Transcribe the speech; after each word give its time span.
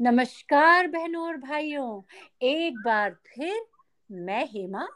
नमस्कार 0.00 0.86
बहनों 0.86 1.26
और 1.26 1.36
भाइयों। 1.36 2.02
एक 2.42 2.78
बार 2.84 3.10
फिर 3.10 3.64
मैं 4.12 4.44
हेमा 4.44 4.88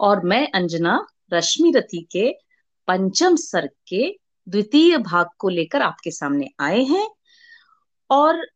और 0.00 0.24
मैं 0.24 0.48
अंजना, 0.54 1.06
रश्मि 1.32 1.72
रथी 1.76 2.08
के 2.12 2.32
पंचम 2.88 3.36
सर्ग 3.36 3.70
के 3.88 4.18
द्वितीय 4.48 4.98
भाग 4.98 5.26
को 5.38 5.48
लेकर 5.48 5.82
आपके 5.82 6.10
सामने 6.10 6.48
आए 6.60 6.82
हैं। 6.82 7.10
और 8.10 8.46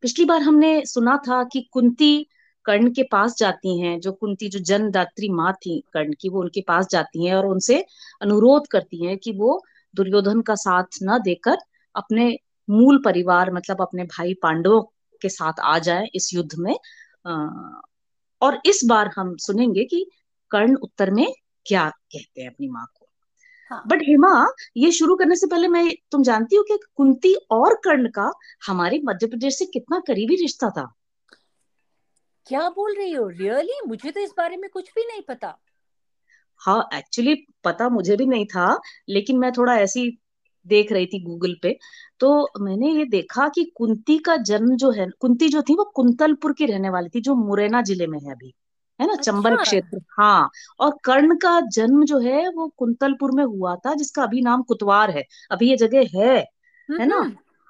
पिछली 0.00 0.24
बार 0.24 0.42
हमने 0.42 0.86
सुना 0.86 1.16
था 1.16 1.44
कि 1.44 1.68
कुंती 1.72 2.26
कर्ण 2.64 2.90
के 2.90 3.02
पास 3.02 3.38
जाती 3.38 3.80
हैं, 3.80 4.00
जो 4.00 4.12
कुंती, 4.12 4.48
जो 4.48 4.58
जनदात्री 4.58 5.28
माँ 5.28 5.52
थी 5.52 5.84
कर्ण 5.92 6.12
की, 6.20 6.28
वो 6.28 6.40
उनके 6.40 6.60
पास 6.60 6.88
जाती 6.90 7.26
हैं 7.26 7.34
और 7.34 7.46
उनसे 7.46 7.86
अनुरोध 8.22 8.66
करती 8.66 9.06
हैं 9.06 9.18
कि 9.18 9.32
वो 9.32 9.64
दुर्योधन 9.94 10.40
का 10.40 10.54
साथ 10.54 10.84
न 11.02 11.18
देकर 11.22 11.56
अपने 11.96 12.38
मूल 12.68 13.02
परिवार 13.04 13.52
मतलब 13.52 13.82
अपने 13.82 14.04
भाई 14.04 14.34
पांडवों 14.34 14.82
के 15.22 15.28
साथ 15.28 15.60
आ 15.60 15.78
जाए 15.78 16.06
इस 16.14 16.30
युद्ध 16.34 16.50
में 16.58 16.74
और 18.42 18.60
इस 18.66 18.80
बार 18.86 19.10
हम 19.16 19.36
सुनेंगे 19.36 19.84
कि 19.84 20.06
कर्ण 20.50 20.76
उत्तर 20.76 21.10
में 21.10 21.26
क्या 21.66 21.88
कहते 21.90 22.42
हैं 22.42 22.48
अपनी 22.48 22.68
माँ 22.68 22.86
को। 22.98 23.06
हाँ. 23.70 23.82
बट 23.86 24.02
हेमा 24.02 24.46
ये 24.76 24.90
शुरू 24.92 25.16
करने 25.16 25.36
से 25.36 25.46
पहले 25.46 25.68
मैं 25.68 25.88
तुम 26.10 26.22
जानती 26.22 26.56
हो 26.56 26.62
कि 26.62 26.78
कुंती 26.96 27.34
और 27.50 27.74
कर्ण 27.74 28.08
का 28.08 28.30
हमारे 28.66 29.00
मध्य 29.04 29.26
प्रदेश 29.26 29.58
से 29.58 29.66
कितना 29.66 30.00
करीबी 30.00 30.34
रिश्ता 30.34 30.70
था? 30.70 30.92
क्या 32.46 32.68
बोल 32.68 32.94
रही 32.94 33.12
हो? 33.12 33.28
रियली 33.28 33.80
मुझे 33.88 34.10
तो 34.10 34.20
इस 34.20 34.32
बारे 34.36 34.56
में 34.56 34.68
कुछ 34.70 34.90
भी 34.94 35.06
नहीं 35.06 35.22
पता। 35.22 35.56
हाँ 36.60 36.88
एक्चुअली 36.94 37.34
पता 37.64 37.88
मुझे 37.88 38.16
भी 38.16 38.26
नहीं 38.26 38.46
था 38.46 38.80
लेकिन 39.08 39.38
मैं 39.38 39.52
थोड़ा 39.52 39.76
ऐसी 39.76 40.21
देख 40.66 40.92
रही 40.92 41.06
थी 41.06 41.22
गूगल 41.24 41.54
पे। 41.62 41.76
तो 42.20 42.30
मैंने 42.60 42.90
ये 42.90 43.04
देखा 43.06 43.48
कि 43.48 43.64
कुंती 43.76 44.18
का 44.20 44.36
जन्म 44.44 44.76
जो 44.76 44.90
है 44.90 45.06
कुंती 45.20 45.48
जो 45.48 45.62
थी 45.62 45.74
वो 45.74 45.84
कुंतलपुर 45.96 46.52
की 46.52 46.66
रहने 46.66 46.90
वाली 46.90 47.08
थी 47.08 47.20
जो 47.20 47.34
मुरैना 47.36 47.82
ज़िले 47.82 48.06
में 48.06 48.18
है 48.20 48.32
अभी 48.32 48.52
है 49.00 49.06
ना? 49.06 49.14
अच्छा। 49.14 49.32
चंबल 49.32 49.56
क्षेत्र। 49.56 50.00
हाँ 50.20 50.48
और 50.80 50.96
कर्ण 51.04 51.36
का 51.36 51.60
जन्म 51.72 52.04
जो 52.04 52.18
है 52.18 52.48
वो 52.48 52.68
कुंतलपुर 52.78 53.32
में 53.32 53.44
हुआ 53.44 53.74
था 53.76 53.94
जिसका 53.94 54.22
अभी 54.22 54.40
नाम 54.42 54.62
कुतवार 54.62 55.10
है। 55.10 55.22
अभी 55.50 55.70
ये 55.70 55.76
जगह 55.76 56.18
है 56.18 56.36
है 56.88 57.06
ना? 57.06 57.20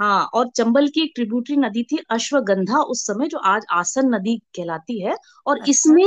हाँ 0.01 0.25
और 0.35 0.49
चंबल 0.49 0.89
की 0.89 1.03
एक 1.03 1.13
ट्रिब्यूटरी 1.15 1.57
नदी 1.57 1.83
थी 1.83 1.99
अश्वगंधा 2.11 2.79
उस 2.85 3.07
समय 3.07 3.29
जो 3.29 3.39
आज 3.47 3.67
आसन 3.73 4.15
नदी 4.15 4.37
कहलाती 4.57 5.01
है। 5.01 5.17
और 5.47 5.59
अच्छा। 5.59 5.69
इसमें 5.69 6.05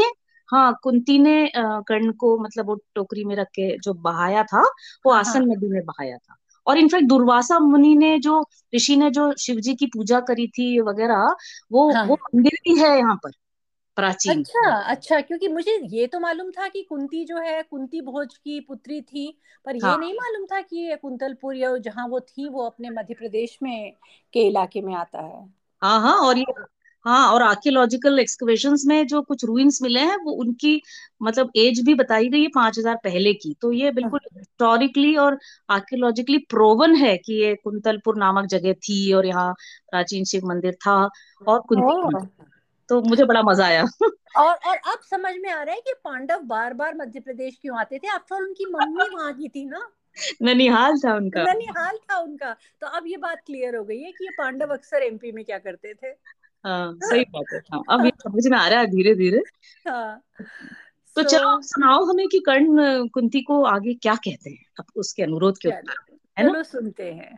हाँ 0.50 0.74
कुंती 0.84 1.18
ने 1.20 1.52
कर्ण 1.58 2.12
को 2.14 2.38
मतलब 2.40 2.66
वो 2.68 2.76
टोकरी 2.96 3.24
में 3.26 3.36
रख 3.36 3.48
के 3.50 3.78
जो 3.80 3.94
बहाया 4.02 4.44
था 4.44 4.62
वो 5.06 5.12
हाँ, 5.14 5.14
आसन 5.14 5.42
हाँ। 5.42 5.46
नदी 5.48 5.68
में 5.68 5.82
बहाया 5.86 6.18
था। 6.18 6.36
और 6.68 6.78
इनफैक्ट 6.78 7.08
दुर्वासा 7.08 7.60
मुनि 7.62 7.96
ने 7.96 8.18
जो 8.20 8.42
ऋषि 8.76 8.96
ने 8.96 9.10
जो 9.12 9.32
शिव 9.40 9.60
जी 9.60 9.76
की 9.76 9.86
पूजा 9.88 10.20
करी 10.22 10.48
थी 10.50 10.80
वगैरह 10.82 11.36
वो 11.72 11.92
हाँ. 11.92 12.06
वो 12.06 12.16
मंदिर 12.16 12.58
भी 12.64 12.80
है 12.80 12.98
यहाँ 12.98 13.16
पर 13.16 13.32
प्राचीन 13.98 14.44
अच्छा 14.44 14.72
अच्छा 14.92 15.20
क्योंकि 15.22 15.48
मुझे 15.48 15.78
ये 15.90 16.06
तो 16.08 16.20
मालूम 16.20 16.50
था 16.52 16.68
कि 16.68 16.82
कुंती 16.84 17.24
जो 17.26 17.38
है 17.38 17.62
कुंती 17.64 18.02
भोज 18.02 18.36
की 18.38 18.60
पुत्री 18.62 19.02
थी 19.04 19.28
पर 19.66 19.76
हाँ. 19.76 19.92
ये 19.92 19.98
नहीं 19.98 20.14
मालूम 20.14 20.46
था 20.46 20.62
कि 20.64 20.98
कुंतलपुर 21.02 21.56
या 21.56 21.76
जहाँ 21.80 22.08
वो 22.08 22.20
थी 22.22 22.48
वो 22.50 22.66
अपने 22.66 22.90
मध्य 22.92 23.14
प्रदेश 23.14 23.58
में 23.64 23.92
के 24.34 24.48
इलाके 24.48 24.82
में 24.82 24.94
आता 24.96 25.22
है 25.22 25.44
हाँ 25.82 26.00
हाँ 26.02 26.18
और 26.20 26.38
ये 26.38 26.46
हाँ 27.06 27.28
और 27.32 27.42
आर्कियोलॉजिकल 27.44 28.20
एक्सकवेशन 28.20 28.76
में 28.88 29.06
जो 29.08 29.22
कुछ 29.22 29.44
रूइंस 29.46 29.80
मिले 29.82 30.00
हैं 30.02 30.18
वो 30.18 30.32
उनकी 30.34 30.82
मतलब 31.22 31.52
एज 31.56 31.82
भी 31.86 31.94
बताई 31.96 32.30
गई 32.30 32.42
है 32.42 32.48
पाँच 32.56 32.78
हज़ार 32.80 32.96
पहले 33.04 33.34
की। 33.34 33.54
तो 33.62 33.72
ये 33.72 33.92
बिल्कुल 33.92 34.20
हिस्टोरिकली 34.28 35.16
और 35.16 35.38
आर्कियोलॉजिकली 35.70 36.38
प्रोवन 36.50 36.96
है 36.96 37.16
कि 37.18 37.34
ये 37.36 37.54
कुंतलपुर 37.56 38.18
नामक 38.18 38.46
जगह 38.48 38.74
थी 38.80 39.12
और 39.14 39.26
यहाँ 39.26 39.54
प्राचीन 39.90 40.24
शिव 40.24 40.48
मंदिर 40.48 40.74
था 40.86 40.98
और 41.42 41.60
कुंती 41.68 42.26
तो 42.90 43.02
मुझे 43.02 43.26
बड़ा 43.26 43.42
मज़ा 43.44 43.66
आया। 43.66 43.84
और 44.38 44.54
और 44.68 44.76
अब 44.76 45.00
समझ 45.02 45.34
में 45.36 45.50
आ 45.52 45.62
रहा 45.64 45.76
है 45.76 45.82
कि 45.82 45.94
पांडव 46.04 46.40
बार 46.46 46.74
बार 46.74 46.96
मध्य 46.96 47.20
प्रदेश 47.20 47.58
क्यों 47.62 47.78
आते 47.80 47.98
थे? 47.98 48.08
अब 48.08 48.26
तो 48.30 48.36
उनकी 48.38 48.66
मम्मी 48.72 49.08
वहाँ 49.16 49.34
की 49.34 49.48
थी 49.48 49.66
ना? 49.66 49.88
ननिहाल 50.42 50.98
था 50.98 51.16
उनका। 51.16 51.44
ननिहाल 51.44 51.98
था 52.00 52.18
उनका। 52.20 52.56
तो 52.82 52.88
अब 52.88 53.08
ये 53.08 53.18
बात 53.18 53.42
क्लियर 53.46 53.76
हो 53.76 53.84
गई 53.84 54.00
है 54.00 54.12
कि 54.12 54.26
ये 54.26 54.32
पांडव 54.38 54.74
अक्सर 54.74 55.04
एमपी 55.04 55.32
में 55.32 55.44
क्या 55.46 55.58
करते 55.60 55.94
थे? 55.94 56.12
हाँ 56.66 56.98
सही 57.04 57.24
बात 57.24 57.46
है। 57.54 57.60
हाँ 57.60 57.84
अब 57.90 58.06
ये 58.06 58.12
समझ 58.22 58.48
में 58.48 58.58
आ 58.58 58.68
रहा 58.68 58.80
है 58.80 58.88
धीरे 58.88 59.16
धीरे 59.16 59.44
हाँ। 59.90 60.22
तो 61.18 61.22
so, 61.22 61.28
चलो 61.28 61.62
सुनाओ 61.62 62.06
हमें 62.06 62.28
कि 62.28 62.40
कर्ण 62.40 63.08
कुंती 63.08 63.42
को 63.42 63.64
आगे 63.64 63.94
क्या 63.94 64.16
कहते 64.16 64.50
हैं? 64.50 64.66
अब 64.80 64.86
उसके 64.96 65.24
अनुरोध 65.24 65.58
के 65.58 65.70
ऊपर 65.70 65.94
है? 66.40 66.54
ना? 66.54 66.64
सुनते 66.64 67.12
हैं। 67.12 67.38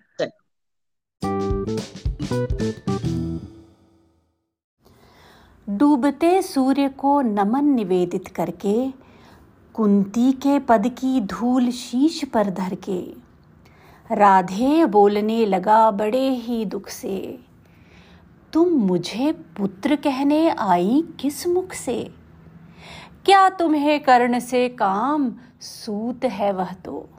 डूबते 5.69 6.41
सूर्य 6.41 6.89
को 6.89 7.21
नमन 7.21 7.65
निवेदित 7.65 8.27
करके 8.27 8.93
कुंती 9.73 10.31
के 10.31 10.59
पद 10.59 10.87
की 10.87 11.21
धूल 11.21 11.71
शीश 11.71 12.25
पर 12.25 12.49
धर 12.49 12.77
के 12.89 13.27
राधे 14.15 14.85
बोलने 14.85 15.45
लगा 15.45 15.91
बड़े 15.91 16.29
ही 16.29 16.65
दुख 16.65 16.87
से। 16.89 17.39
तुम 18.53 18.69
मुझे 18.69 19.31
पुत्र 19.57 19.95
कहने 19.95 20.49
आई 20.49 21.03
किस 21.19 21.47
मुख 21.47 21.73
से? 21.73 22.11
क्या 23.25 23.49
तुम्हें 23.49 23.99
कर्ण 23.99 24.39
से 24.39 24.69
काम 24.69 25.31
सूत 25.61 26.25
है 26.25 26.51
वह 26.51 26.71
तो? 26.73 27.09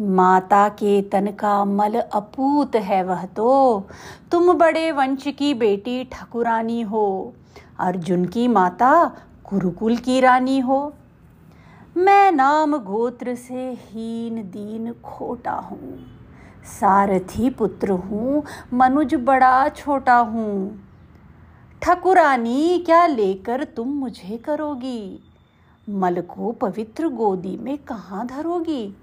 माता 0.00 0.68
के 0.68 1.02
तन 1.02 1.26
का 1.30 1.64
मल 1.64 2.00
अपूत 2.00 2.76
है 2.76 3.02
वह 3.04 3.24
तो? 3.26 3.88
तुम 4.32 4.52
बड़े 4.52 4.92
वंश 4.92 5.24
की 5.28 5.54
बेटी 5.54 6.04
ठकुरानी 6.04 6.80
हो, 6.80 7.34
अर्जुन 7.78 8.24
की 8.24 8.48
माता 8.48 8.92
कुरुकुल 9.44 9.96
की 9.96 10.20
रानी 10.20 10.58
हो। 10.58 10.92
मैं 11.96 12.32
नाम 12.32 12.76
गोत्र 12.78 13.34
से 13.34 13.70
हीन 13.72 14.42
दीन 14.42 14.92
खोटा 14.92 15.52
हूँ। 15.52 15.98
सारथी 16.64 17.50
पुत्र 17.50 17.90
हूँ, 17.90 18.44
मनुज 18.74 19.14
बड़ा 19.14 19.68
छोटा 19.68 20.16
हूँ। 20.16 20.84
ठकुरानी, 21.82 22.78
क्या 22.78 23.06
लेकर 23.06 23.64
तुम 23.64 23.88
मुझे 23.88 24.36
करोगी? 24.36 25.20
मल 25.90 26.20
को 26.20 26.52
पवित्र 26.52 27.08
गोदी 27.08 27.56
में 27.56 27.78
कहाँ 27.78 28.26
धरोगी? 28.26 28.96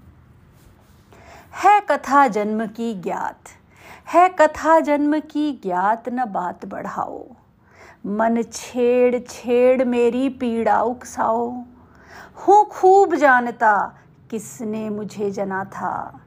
है 1.54 1.80
कथा 1.80 2.28
जन्म 2.28 2.66
की 2.66 2.94
ज्ञात, 2.94 3.38
है 4.08 4.28
कथा 4.28 4.80
जन्म 4.80 5.18
की 5.18 5.52
ज्ञात, 5.52 6.08
न 6.08 6.24
बात 6.24 6.64
बढ़ाओ। 6.64 7.26
मन 8.06 8.42
छेड़ 8.42 9.18
छेड़ 9.18 9.84
मेरी 9.84 10.28
पीड़ा 10.28 10.82
उकसाओ। 10.82 11.50
हूँ 12.36 12.64
खूब 12.64 13.14
जानता, 13.14 13.94
किसने 14.30 14.90
मुझे 14.90 15.30
जना 15.30 15.64
था? 15.64 16.21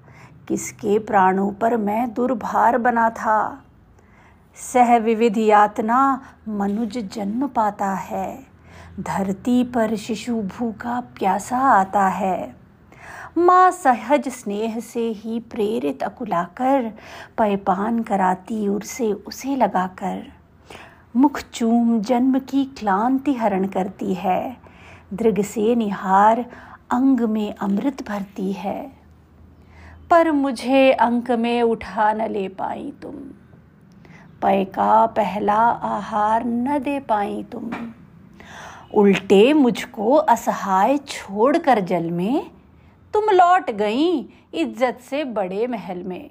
किसके 0.48 1.00
प्राणों 1.00 1.52
पर 1.52 1.78
मैं 1.78 2.14
दुर्भार 2.14 2.78
बना 2.78 3.10
था? 3.10 3.64
सह 4.56 4.98
विविध 4.98 5.38
यातना 5.38 6.22
मनुज 6.50 6.98
जन्म 6.98 7.48
पाता 7.48 7.94
है। 7.94 8.40
धरती 9.00 9.64
पर 9.64 9.96
शिशु 9.96 10.42
भूखा 10.42 11.00
प्यासा 11.00 11.58
आता 11.58 12.08
है। 12.08 12.56
माँ 13.38 13.72
सहज 13.72 14.30
स्नेह 14.30 14.80
से 14.80 15.08
ही 15.08 15.40
प्रेरित 15.40 16.04
अकुलाकर, 16.04 16.94
पैपान 17.38 18.04
कराती 18.04 18.68
उर 18.68 18.82
से 18.82 19.14
उसे 19.14 19.56
लगाकर। 19.56 20.24
मुख 21.16 21.40
चूम 21.54 22.02
जन्म 22.02 22.40
की 22.40 22.66
क्लांति 22.66 23.34
हरण 23.34 23.68
करती 23.68 24.14
है। 24.14 24.58
दृग 25.14 25.42
से 25.42 25.76
निहार 25.76 26.46
अंग 26.92 27.20
में 27.20 27.56
अमृत 27.56 28.10
भरती 28.10 28.54
है। 28.54 28.95
पर 30.10 30.32
मुझे 30.32 30.92
अंक 30.92 31.32
में 31.32 31.62
उठा 31.62 32.12
न 32.14 32.28
ले 32.32 32.48
पाई 32.58 32.92
तुम। 33.02 33.16
पै 34.42 34.64
का 34.66 35.06
पहला 35.16 35.62
आहार 35.88 36.46
न 36.46 36.80
दे 36.80 37.00
पाई 37.00 37.44
तुम। 37.52 37.72
उल्टे 38.94 39.54
मुझको 39.54 40.16
असहाय 40.16 40.98
छोड़कर 41.08 41.80
जल 41.84 42.10
में 42.12 42.50
तुम 43.14 43.30
लौट 43.32 43.72
गई 43.74 44.08
इज़्ज़त 44.54 45.00
से 45.02 45.24
बड़े 45.34 45.68
महल 45.68 46.04
में। 46.04 46.30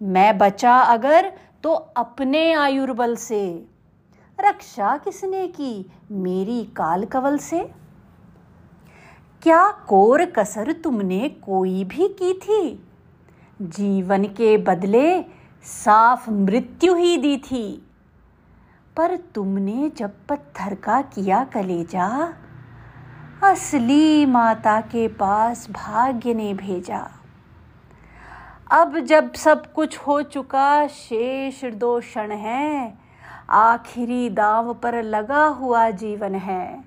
मैं 0.00 0.36
बचा 0.38 0.76
अगर 0.78 1.32
तो 1.62 1.72
अपने 1.96 2.52
आयुर्बल 2.54 3.16
से। 3.16 3.42
रक्षा 4.38 4.96
किसने 4.96 5.46
की 5.50 5.74
मेरी 6.12 6.62
काल 6.76 7.04
कवल 7.06 7.38
से? 7.38 7.68
क्या 9.46 9.70
कोर 9.70 10.24
कसर 10.24 10.72
तुमने 10.72 11.28
कोई 11.28 11.84
भी 11.84 12.08
की 12.08 12.34
थी? 12.34 12.88
जीवन 13.62 14.24
के 14.24 14.58
बदले 14.58 15.22
साफ़ 15.62 16.30
मृत्यु 16.30 16.94
ही 16.94 17.16
दी 17.16 17.36
थी। 17.36 17.86
पर 18.96 19.16
तुमने 19.16 19.92
जब 19.96 20.12
पत्थर 20.28 20.74
का 20.74 21.02
किया 21.02 21.44
कलेजा, 21.44 22.34
असली 23.44 24.26
माता 24.26 24.80
के 24.80 25.08
पास 25.08 25.70
भाग्य 25.70 26.34
ने 26.34 26.54
भेजा। 26.54 27.10
अब 28.70 28.98
जब 28.98 29.34
सब 29.34 29.72
कुछ 29.72 29.98
हो 29.98 30.22
चुका, 30.22 30.86
शेष 30.86 31.64
दो 31.64 32.00
क्षण 32.00 32.30
है, 32.30 32.98
आखिरी 33.50 34.30
दाव 34.30 34.74
पर 34.74 35.02
लगा 35.02 35.46
हुआ 35.46 35.90
जीवन 35.90 36.34
है। 36.34 36.85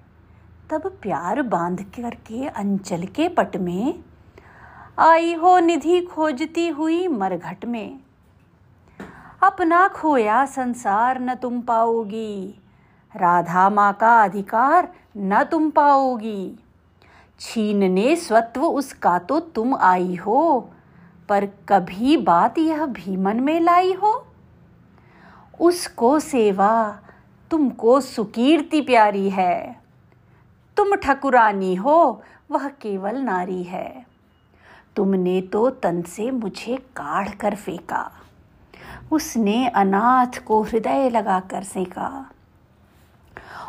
तब 0.69 0.99
प्यार 1.01 1.41
बाँध 1.41 1.81
करके 1.81 2.47
अंचल 2.47 3.03
के 3.03 3.29
पट 3.29 3.57
में 3.57 3.99
आई 4.99 5.33
हो 5.33 5.59
निधि 5.59 6.01
खोजती 6.01 6.67
हुई 6.67 7.07
मरघट 7.07 7.65
में। 7.65 7.99
अपना 9.43 9.87
खोया 9.87 10.45
संसार 10.45 11.19
न 11.19 11.35
तुम 11.35 11.61
पाओगी। 11.61 12.61
राधा 13.15 13.69
माँ 13.69 13.93
का 13.93 14.23
अधिकार 14.23 14.93
न 15.17 15.43
तुम 15.43 15.69
पाओगी। 15.69 16.59
छीनने 17.39 18.15
स्वत्व 18.15 18.65
उसका 18.65 19.19
तो 19.19 19.39
तुम 19.39 19.75
आई 19.75 20.15
हो, 20.15 20.69
पर 21.29 21.45
कभी 21.45 22.17
बात 22.17 22.57
यह 22.57 22.85
भी 22.85 23.17
मन 23.17 23.39
में 23.39 23.59
लाई 23.59 23.93
हो। 23.93 24.27
उसको 25.59 26.19
सेवा, 26.19 26.99
तुमको 27.51 28.01
सुकीर्ति 28.01 28.81
प्यारी 28.81 29.29
है। 29.29 29.88
तुम 30.79 30.95
ठकुरानी 30.95 31.75
हो, 31.75 32.21
वह 32.51 32.67
केवल 32.67 33.17
नारी 33.17 33.63
है। 33.63 34.05
तुमने 34.95 35.41
तो 35.41 35.69
तन 35.69 36.01
से 36.01 36.31
मुझे 36.31 36.77
काढ़ 36.77 37.29
कर 37.29 37.55
फेंका। 37.55 38.11
उसने 39.11 39.67
अनाथ 39.67 40.45
को 40.45 40.61
हृदय 40.61 41.09
लगाकर 41.09 41.63
सेका। 41.63 42.31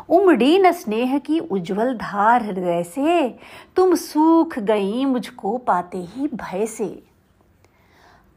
उमड़ी 0.09 0.59
न 0.59 0.71
स्नेह 0.71 1.17
की 1.17 1.39
उज्जवल 1.39 1.97
धार 1.97 2.43
हृदय 2.43 2.83
से, 2.83 3.39
तुम 3.75 3.95
सूख 3.95 4.59
गई 4.59 5.05
मुझको 5.05 5.57
पाते 5.57 5.97
ही 5.97 6.27
भय 6.27 6.65
से। 6.65 7.03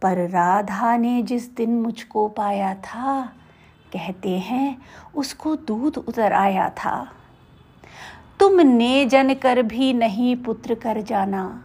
पर 0.03 0.29
राधा 0.29 0.97
ने 0.97 1.23
जिस 1.23 1.57
दिन 1.57 1.83
मुझको 1.83 2.29
पाया 2.29 2.75
था, 2.75 3.33
कहते 3.93 4.39
हैं 4.39 4.83
उसको 5.15 5.57
दूध 5.57 5.99
उतर 5.99 6.33
आया 6.33 6.69
था। 6.69 7.13
तुमने 8.41 9.07
जन 9.07 9.35
कर 9.35 9.63
भी 9.63 9.93
नहीं 9.93 10.37
पुत्र 10.37 10.75
कर 10.75 11.01
जाना। 11.01 11.65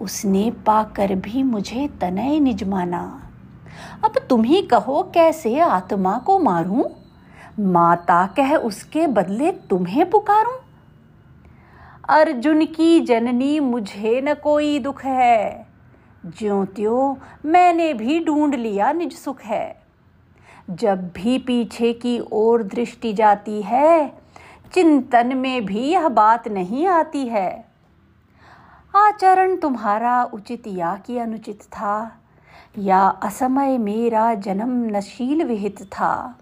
उसने 0.00 0.50
पाकर 0.50 1.14
भी 1.14 1.42
मुझे 1.42 1.88
तनय 1.88 2.40
निज 2.40 2.64
माना। 2.64 3.30
अब 4.04 4.12
तुम 4.30 4.42
ही 4.42 4.62
कहो, 4.62 5.10
कैसे 5.14 5.58
आत्मा 5.58 6.18
को 6.18 6.38
मारूं? 6.38 6.84
माता 7.64 8.26
कह 8.26 8.54
उसके 8.54 9.06
बदले 9.06 9.52
तुम्हें 9.52 10.10
पुकारूं? 10.10 10.56
अर्जुन 12.08 12.64
की 12.64 13.00
जननी, 13.00 13.60
मुझे 13.60 14.20
न 14.20 14.34
कोई 14.34 14.78
दुख 14.78 15.04
है। 15.04 15.66
ज्यो 16.26 16.64
त्यों 16.64 17.14
मैंने 17.50 17.94
भी 17.94 18.24
ढूंढ 18.24 18.54
लिया 18.54 18.92
निज 18.92 19.12
सुख 19.12 19.42
है। 19.42 19.82
जब 20.70 21.08
भी 21.08 21.38
पीछे 21.38 21.92
की 21.92 22.20
ओर 22.32 22.62
दृष्टि 22.62 23.12
जाती 23.12 23.62
है 23.62 24.19
चिंतन 24.74 25.36
में 25.36 25.66
भी 25.66 25.80
यह 25.80 26.08
बात 26.08 26.48
नहीं 26.48 26.86
आती 26.86 27.26
है। 27.26 27.64
आचरण 28.96 29.56
तुम्हारा 29.56 30.24
उचित 30.24 30.62
या 30.66 30.94
कि 31.06 31.18
अनुचित 31.18 31.62
था? 31.62 32.16
या 32.78 33.00
असमय 33.00 33.78
मेरा 33.78 34.34
जन्म 34.34 34.96
नशील 34.96 35.44
विहित 35.44 35.82
था? 35.82 36.38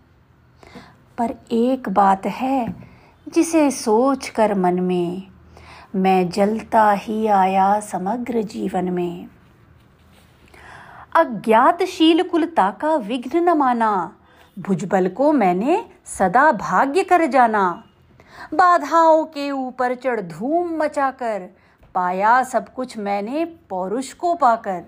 पर 1.18 1.34
एक 1.52 1.88
बात 1.88 2.26
है, 2.26 2.74
जिसे 3.34 3.70
सोच 3.70 4.28
कर 4.28 4.54
मन 4.54 4.80
में, 4.80 5.22
मैं 5.94 6.28
जलता 6.28 6.92
ही 6.92 7.26
आया 7.26 7.80
समग्र 7.80 8.42
जीवन 8.42 8.84
में। 8.84 9.28
अज्ञातशील 11.16 12.22
कुलता 12.22 12.70
का 12.70 12.94
विघ्न 12.94 13.38
न 13.38 13.56
माना, 13.56 14.16
भुजबल 14.58 15.08
को 15.08 15.32
मैंने 15.32 15.84
सदा 16.04 16.52
भाग्य 16.52 17.04
कर 17.04 17.26
जाना। 17.26 17.84
बाधाओं 18.54 19.24
के 19.24 19.50
ऊपर 19.50 19.94
चढ़ 19.94 20.20
धूम 20.20 20.68
मचाकर 20.68 21.48
पाया 21.94 22.42
सब 22.42 22.74
कुछ 22.74 22.98
मैंने 22.98 23.44
पौरुष 23.44 24.12
को 24.12 24.34
पाकर। 24.34 24.84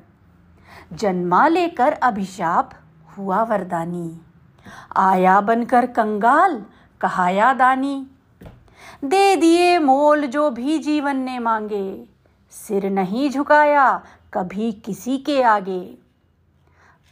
जन्मा 0.93 1.49
लेकर 1.49 1.93
अभिशाप 1.93 2.71
हुआ 3.19 3.43
वरदानी। 3.43 4.21
आया 4.97 5.41
बनकर 5.41 5.87
कंगाल, 5.87 6.65
कहाया 7.01 7.53
दानी। 7.53 8.11
दे 9.05 9.37
दिए 9.37 9.79
मोल 9.79 10.27
जो 10.27 10.51
भी 10.51 10.79
जीवन 10.79 11.17
ने 11.17 11.39
मांगे। 11.39 12.05
सिर 12.51 12.91
नहीं 12.91 13.31
झुकाया 13.31 14.05
कभी 14.35 14.73
किसी 14.73 15.19
के 15.19 15.43
आगे। 15.43 15.99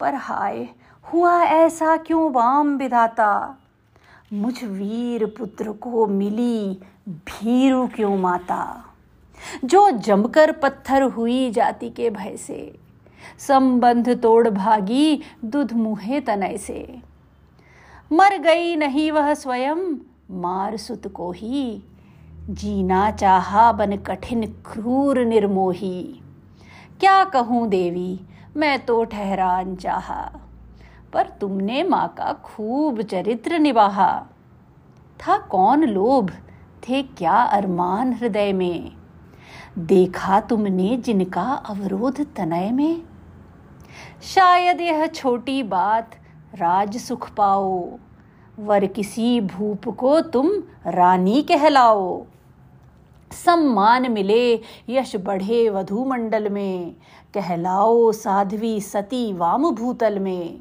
पर 0.00 0.14
हाय, 0.14 0.68
हुआ 1.12 1.42
ऐसा 1.42 1.96
क्यों 1.96 2.32
वाम 2.32 2.76
विधाता? 2.76 3.57
मुझ 4.32 4.64
वीर 4.64 5.26
पुत्र 5.26 5.72
को 5.72 6.06
मिली 6.06 6.80
भीरू 7.08 7.86
क्यों 7.86 8.16
माता? 8.16 8.84
जो 9.64 9.90
जमकर 9.90 10.52
पत्थर 10.52 11.02
हुई 11.02 11.50
जाति 11.50 11.90
के 11.90 12.10
भय 12.10 12.36
से, 12.36 12.78
संबंध 13.38 14.22
तोड़ 14.22 14.48
भागी 14.48 15.22
दुध 15.44 15.72
मुहे 15.72 16.20
तनय 16.20 16.58
से। 16.58 16.98
मर 18.12 18.38
गई 18.38 18.76
नहीं 18.76 19.12
वह 19.12 19.34
स्वयं, 19.34 19.96
मार 20.30 20.76
सुत 20.76 21.08
को 21.08 21.32
ही, 21.32 21.82
जीना 22.50 23.10
चाहा 23.10 23.72
बन 23.72 23.96
कठिन 23.96 24.46
क्रूर 24.46 25.18
निर्मोही। 25.18 26.20
क्या 27.00 27.24
कहूँ 27.24 27.68
देवी, 27.68 28.20
मैं 28.56 28.86
तो 28.86 29.04
ठहरान 29.04 29.76
चाहा। 29.76 30.32
पर 31.12 31.26
तुमने 31.40 31.82
माँ 31.82 32.14
का 32.18 32.32
खूब 32.32 33.02
चरित्र 33.02 33.58
निभाहा। 33.58 34.26
था 35.20 35.38
कौन 35.38 35.84
लोभ? 35.84 36.30
थे 36.88 37.02
क्या 37.02 37.32
अरमान 37.32 38.12
हृदय 38.12 38.52
में? 38.52 38.92
देखा 39.78 40.40
तुमने 40.40 40.96
जिनका 40.96 41.42
अवरोध 41.42 42.34
तनय 42.34 42.70
में? 42.70 43.02
शायद 44.22 44.80
यह 44.80 45.06
छोटी 45.06 45.62
बात 45.62 46.10
राज 46.54 46.96
सुख 46.96 47.34
पाओ। 47.34 47.98
वर 48.58 48.86
किसी 48.86 49.40
भूप 49.40 49.88
को 49.88 50.20
तुम 50.20 50.50
रानी 50.86 51.42
कहलाओ। 51.42 52.24
सम्मान 53.32 54.12
मिले 54.12 54.60
यश 54.88 55.16
बढ़े 55.16 55.70
वधु 55.70 56.04
मंडल 56.04 56.48
में। 56.48 56.96
कहलाओ 57.34 58.12
साध्वी 58.12 58.80
सती 58.80 59.32
वाम 59.32 59.70
भूतल 59.70 60.18
में। 60.18 60.60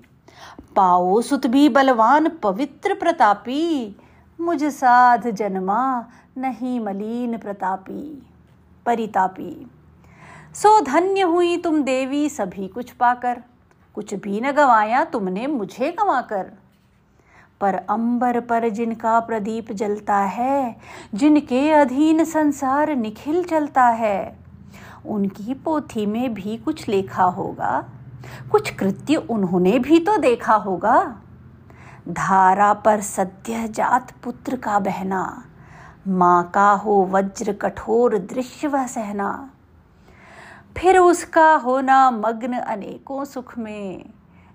पाओ 0.77 1.21
सुत 1.21 1.47
भी 1.47 1.69
बलवान 1.69 2.29
पवित्र 2.29 2.93
प्रतापी। 2.93 3.95
मुझ 4.41 4.63
साध 4.63 5.29
जन्मा 5.29 6.05
नहीं 6.37 6.79
मलीन 6.79 7.37
प्रतापी, 7.37 8.27
परितापी। 8.85 9.71
सो 10.55 10.81
धन्य 10.81 11.21
हुई 11.21 11.57
तुम 11.57 11.83
देवी, 11.83 12.29
सभी 12.29 12.67
कुछ 12.67 12.91
पाकर। 12.91 13.41
कुछ 13.95 14.13
भी 14.13 14.41
न 14.41 14.51
गवाया 14.51 15.03
तुमने 15.03 15.47
मुझे 15.47 15.91
गवाकर। 15.91 16.51
पर 17.61 17.75
अंबर 17.75 18.39
पर 18.39 18.69
जिनका 18.69 19.19
प्रदीप 19.19 19.71
जलता 19.71 20.17
है, 20.17 20.77
जिनके 21.13 21.71
अधीन 21.71 22.25
संसार 22.25 22.95
निखिल 22.95 23.43
चलता 23.43 23.87
है, 23.87 24.37
उनकी 25.05 25.53
पोथी 25.53 26.05
में 26.05 26.33
भी 26.33 26.57
कुछ 26.57 26.87
लिखा 26.87 27.23
होगा 27.23 27.89
कुछ 28.51 28.69
कृत्य 28.69 29.15
उन्होंने 29.15 29.79
भी 29.79 29.99
तो 29.99 30.17
देखा 30.17 30.55
होगा। 30.55 31.21
धारा 32.09 32.73
पर 32.73 33.01
सद्य 33.01 33.67
जात 33.67 34.11
पुत्र 34.23 34.55
का 34.55 34.79
बहना, 34.79 35.43
माँ 36.07 36.51
का 36.53 36.69
हो 36.71 37.05
वज्र 37.11 37.53
कठोर 37.53 38.17
दृश्य 38.17 38.67
वह 38.67 38.87
सहना। 38.87 39.49
फिर 40.77 40.97
उसका 40.97 41.51
होना 41.55 42.11
मग्न 42.11 42.53
अनेकों 42.53 43.25
सुख 43.25 43.57
में, 43.57 44.09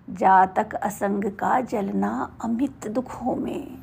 जातक 0.08 0.74
असंग 0.74 1.24
का 1.30 1.60
जलना 1.60 2.30
अमित 2.44 2.86
दुखों 2.86 3.36
में। 3.36 3.81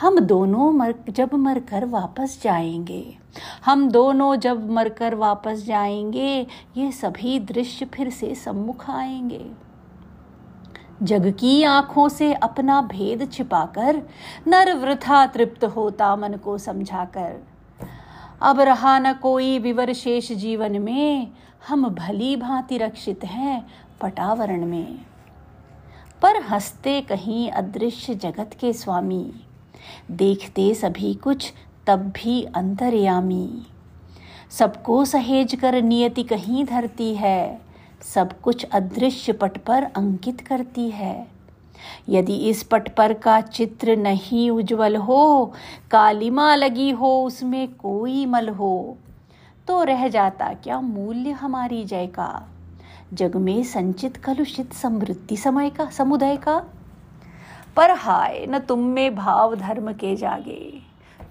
हम 0.00 0.18
दोनों 0.20 0.72
मर, 0.72 0.94
जब 1.10 1.34
मरकर 1.34 1.84
वापस 1.84 2.40
जाएँगे, 2.42 3.18
हम 3.64 3.90
दोनों 3.90 4.36
जब 4.36 4.70
मरकर 4.70 5.14
वापस 5.14 5.64
जाएँगे, 5.66 6.46
ये 6.76 6.92
सभी 6.92 7.40
दृश्य 7.40 7.84
फिर 7.84 8.10
से 8.10 8.34
सम्मुख 8.34 8.90
आएँगे। 8.90 9.50
जग 11.02 11.34
की 11.40 11.62
आँखों 11.62 12.08
से 12.08 12.34
अपना 12.34 12.82
भेद 12.82 13.32
छिपाकर 13.32 14.02
नर 14.46 14.74
वृथा 14.74 15.26
तृप्त 15.26 15.64
होता 15.64 16.16
मन 16.16 16.32
को 16.32 16.58
समझाकर। 16.58 17.46
अब 18.42 18.60
रहा 18.60 18.98
न 18.98 19.12
कोई 19.12 19.58
विवर 19.58 19.92
शेष 19.92 20.32
जीवन 20.32 20.82
में, 20.82 21.32
हम 21.68 21.88
भली 21.88 22.36
भांति 22.36 22.78
रक्षित 22.78 23.24
हैं 23.24 23.66
पटावरण 24.00 24.66
में। 24.66 24.98
पर 26.22 26.42
हँसते 26.42 27.00
कहीं 27.00 27.50
अदृश्य 27.50 28.14
जगत 28.14 28.50
के 28.60 28.72
स्वामी 28.72 29.32
देखते 30.10 30.74
सभी 30.74 31.14
कुछ, 31.14 31.52
तब 31.86 32.12
भी 32.16 32.42
अंतर्यामी। 32.56 33.48
सबको 34.50 35.04
सहेज 35.04 35.54
कर 35.54 35.82
नियति 35.82 36.22
कहीं 36.22 36.64
धरती 36.64 37.14
है, 37.14 37.60
सब 38.14 38.40
कुछ 38.40 38.64
अदृश्य 38.64 39.32
पट 39.32 39.58
पर 39.58 39.84
अंकित 39.96 40.40
करती 40.40 40.88
है। 40.90 41.26
यदि 42.08 42.36
इस 42.48 42.62
पट 42.62 42.88
पर 42.88 43.12
का 43.12 43.40
चित्र 43.40 43.96
नहीं 43.96 44.50
उज्जवल 44.50 44.96
हो, 44.96 45.52
कालिमा 45.90 46.54
लगी 46.54 46.90
हो 46.90 47.10
उसमें 47.24 47.68
कोई 47.74 48.24
मल 48.26 48.48
हो 48.48 48.96
तो 49.68 49.82
रह 49.82 50.06
जाता 50.08 50.52
क्या 50.54 50.80
मूल्य 50.80 51.30
हमारी 51.30 51.84
जय 51.84 52.06
का? 52.06 52.48
जग 53.12 53.36
में 53.36 53.62
संचित 53.64 54.16
कलुषित 54.16 54.72
समृद्धि 54.72 55.36
समय 55.36 55.70
का, 55.70 55.88
समुदाय 55.90 56.36
का? 56.36 56.62
पर 57.76 57.90
हाय, 57.90 58.46
न 58.48 58.58
तुम 58.58 58.78
में 58.78 59.16
भाव 59.16 59.54
धर्म 59.54 59.92
के 59.92 60.16
जागे। 60.16 60.82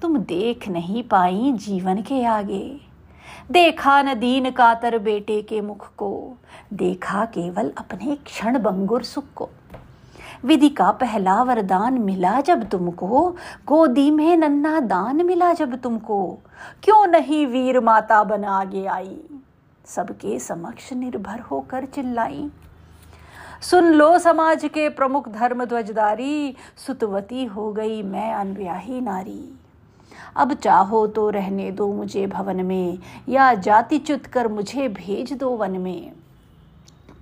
तुम 0.01 0.17
देख 0.17 0.67
नहीं 0.67 1.03
पाई 1.03 1.51
जीवन 1.55 2.01
के 2.01 2.25
आगे। 2.25 2.79
देखा 3.51 4.01
न 4.01 4.13
दीन 4.13 4.51
कातर 4.51 4.97
बेटे 4.97 5.41
के 5.41 5.61
मुख 5.61 5.87
को। 5.97 6.33
देखा 6.73 7.25
केवल 7.25 7.71
अपने 7.77 8.15
क्षण 8.15 8.59
बंगुर 8.59 9.03
सुख 9.03 9.23
को। 9.35 9.49
विधि 10.45 10.69
का 10.69 10.91
पहला 10.91 11.43
वरदान 11.43 11.93
मिला 11.93 12.41
जब 12.41 12.69
तुमको। 12.69 13.35
गोदी 13.67 14.11
में 14.11 14.37
नन्ना 14.37 14.79
दान 14.79 15.25
मिला 15.25 15.53
जब 15.53 15.75
तुमको। 15.75 16.37
क्यों 16.83 17.07
नहीं 17.07 17.47
वीर 17.47 17.79
माता 17.79 18.23
बना 18.23 18.59
आगे 18.59 18.85
आई? 18.85 19.17
सबके 19.85 20.39
समक्ष 20.39 20.93
निर्भर 20.93 21.39
होकर 21.39 21.85
चिल्लाई। 21.85 22.49
सुन 23.61 23.85
लो 23.93 24.17
समाज 24.19 24.65
के 24.65 24.89
प्रमुख 24.89 25.29
धर्म 25.29 25.65
ध्वजदारी। 25.65 26.55
सुतवती 26.87 27.45
हो 27.45 27.71
गई 27.71 28.03
मैं 28.03 28.33
अनब्याही 28.33 29.01
नारी। 29.01 29.59
अब 30.35 30.53
चाहो 30.53 31.07
तो 31.07 31.29
रहने 31.29 31.71
दो 31.71 31.93
मुझे 31.93 32.27
भवन 32.27 32.65
में, 32.65 32.97
या 33.29 33.53
जाति 33.53 33.97
चुत 33.97 34.25
कर 34.25 34.47
मुझे 34.47 34.87
भेज 34.87 35.33
दो 35.33 35.49
वन 35.49 35.71
में। 35.71 36.11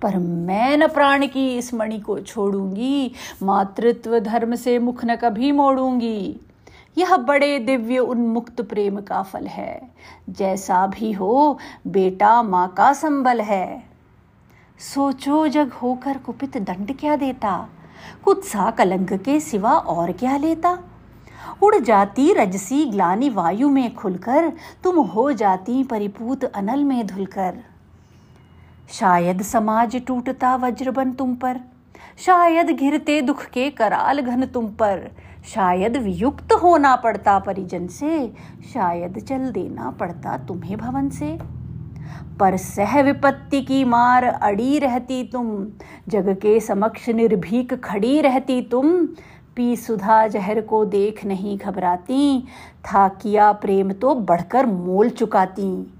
पर 0.02 0.16
मैं 0.16 0.76
न 0.76 0.88
प्राण 0.88 1.26
की 1.26 1.56
इस 1.58 1.74
मणि 1.74 1.98
को 1.98 2.20
छोड़ूँगी, 2.20 3.12
मातृत्व 3.42 4.18
धर्म 4.18 4.54
से 4.54 4.78
मुख 4.78 5.04
न 5.04 5.16
कभी 5.16 5.52
मोड़ूँगी। 5.52 6.40
यह 6.98 7.16
बड़े 7.16 7.58
दिव्य 7.58 7.98
उन्मुक्त 7.98 8.60
प्रेम 8.60 9.00
का 9.00 9.22
फल 9.22 9.46
है। 9.46 9.90
जैसा 10.30 10.86
भी 10.86 11.12
हो, 11.12 11.58
बेटा 11.86 12.42
माँ 12.42 12.68
का 12.68 12.92
संबल 12.92 13.40
है। 13.40 13.93
सोचो 14.78 15.48
जग 15.48 15.72
होकर 15.72 16.18
कुपित 16.18 16.56
दंड 16.56 16.98
क्या 16.98 17.16
देता? 17.16 17.68
कुत्सा 18.24 18.70
कलंक 18.70 19.12
के 19.12 19.40
सिवा 19.40 19.72
और 19.72 20.12
क्या 20.12 20.36
लेता? 20.36 20.78
उड़ 21.62 21.76
जाती 21.76 22.32
रजसी 22.32 22.84
ग्लानी 22.86 23.28
वायु 23.28 23.68
में 23.68 23.94
खुलकर, 23.94 24.52
तुम 24.82 24.98
हो 24.98 25.32
जाती 25.32 25.84
परिपूत 25.84 26.44
अनल 26.44 26.84
में 26.84 27.06
धुलकर। 27.06 27.58
शायद 28.90 29.42
समाज 29.42 29.96
टूटता 30.06 30.56
वज्रबन 30.56 31.12
तुम 31.12 31.34
पर, 31.34 31.60
शायद 32.18 32.70
घिरते 32.70 33.22
दुख 33.22 33.44
के 33.44 33.70
कराल 33.70 34.20
घन 34.20 34.46
तुम 34.46 34.66
पर, 34.66 35.10
शायद 35.54 35.96
वियुक्त 35.96 36.52
होना 36.52 36.96
पड़ता 36.96 37.38
परिजन 37.38 37.86
से, 37.86 38.32
शायद 38.74 39.18
चल 39.18 39.50
देना 39.50 39.90
पड़ता 39.90 40.38
तुम्हें 40.38 40.76
भवन 40.78 41.08
से। 41.10 41.63
पर 42.40 42.56
सह 42.56 43.02
विपत्ति 43.02 43.62
की 43.62 43.84
मार 43.84 44.24
अड़ी 44.24 44.78
रहती 44.78 45.24
तुम। 45.24 45.66
जग 46.08 46.36
के 46.42 46.60
समक्ष 46.60 47.08
निर्भीक 47.08 47.74
खड़ी 47.74 48.20
रहती 48.20 48.62
तुम। 48.62 49.06
पी 49.56 49.76
सुधा 49.76 50.26
जहर 50.26 50.60
को 50.60 50.84
देख 50.84 51.24
नहीं 51.24 51.58
घबराती। 51.58 52.40
था 52.84 53.08
किया 53.08 53.52
प्रेम 53.52 53.92
तो 53.92 54.14
बढ़कर 54.14 54.66
मोल 54.66 55.08
चुकाती। 55.08 55.92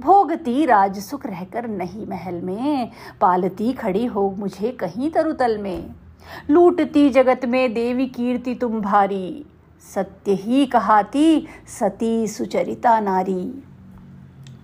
भोगती 0.00 0.66
राज 0.66 0.98
सुख 0.98 1.26
रहकर 1.26 1.68
नहीं 1.68 2.06
महल 2.06 2.34
में। 2.34 2.90
पालती 3.20 3.72
खड़ी 3.72 4.06
हो 4.06 4.34
मुझे 4.38 4.70
कहीं 4.70 5.10
तरुतल 5.10 5.58
में। 5.58 5.90
लूटती 6.50 7.10
जगत 7.10 7.40
में 7.44 7.74
देवी 7.74 8.06
कीर्ति 8.06 8.54
तुम 8.54 8.80
भारी। 8.80 9.44
सत्य 9.94 10.32
ही 10.32 10.66
कहाती, 10.66 11.46
सती 11.80 12.28
सुचरिता 12.28 13.00
नारी। 13.00 13.62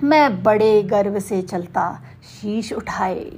मैं 0.04 0.42
बड़े 0.42 0.82
गर्व 0.82 1.18
से 1.18 1.42
चलता 1.42 2.02
शीश 2.22 2.72
उठाए, 2.72 3.32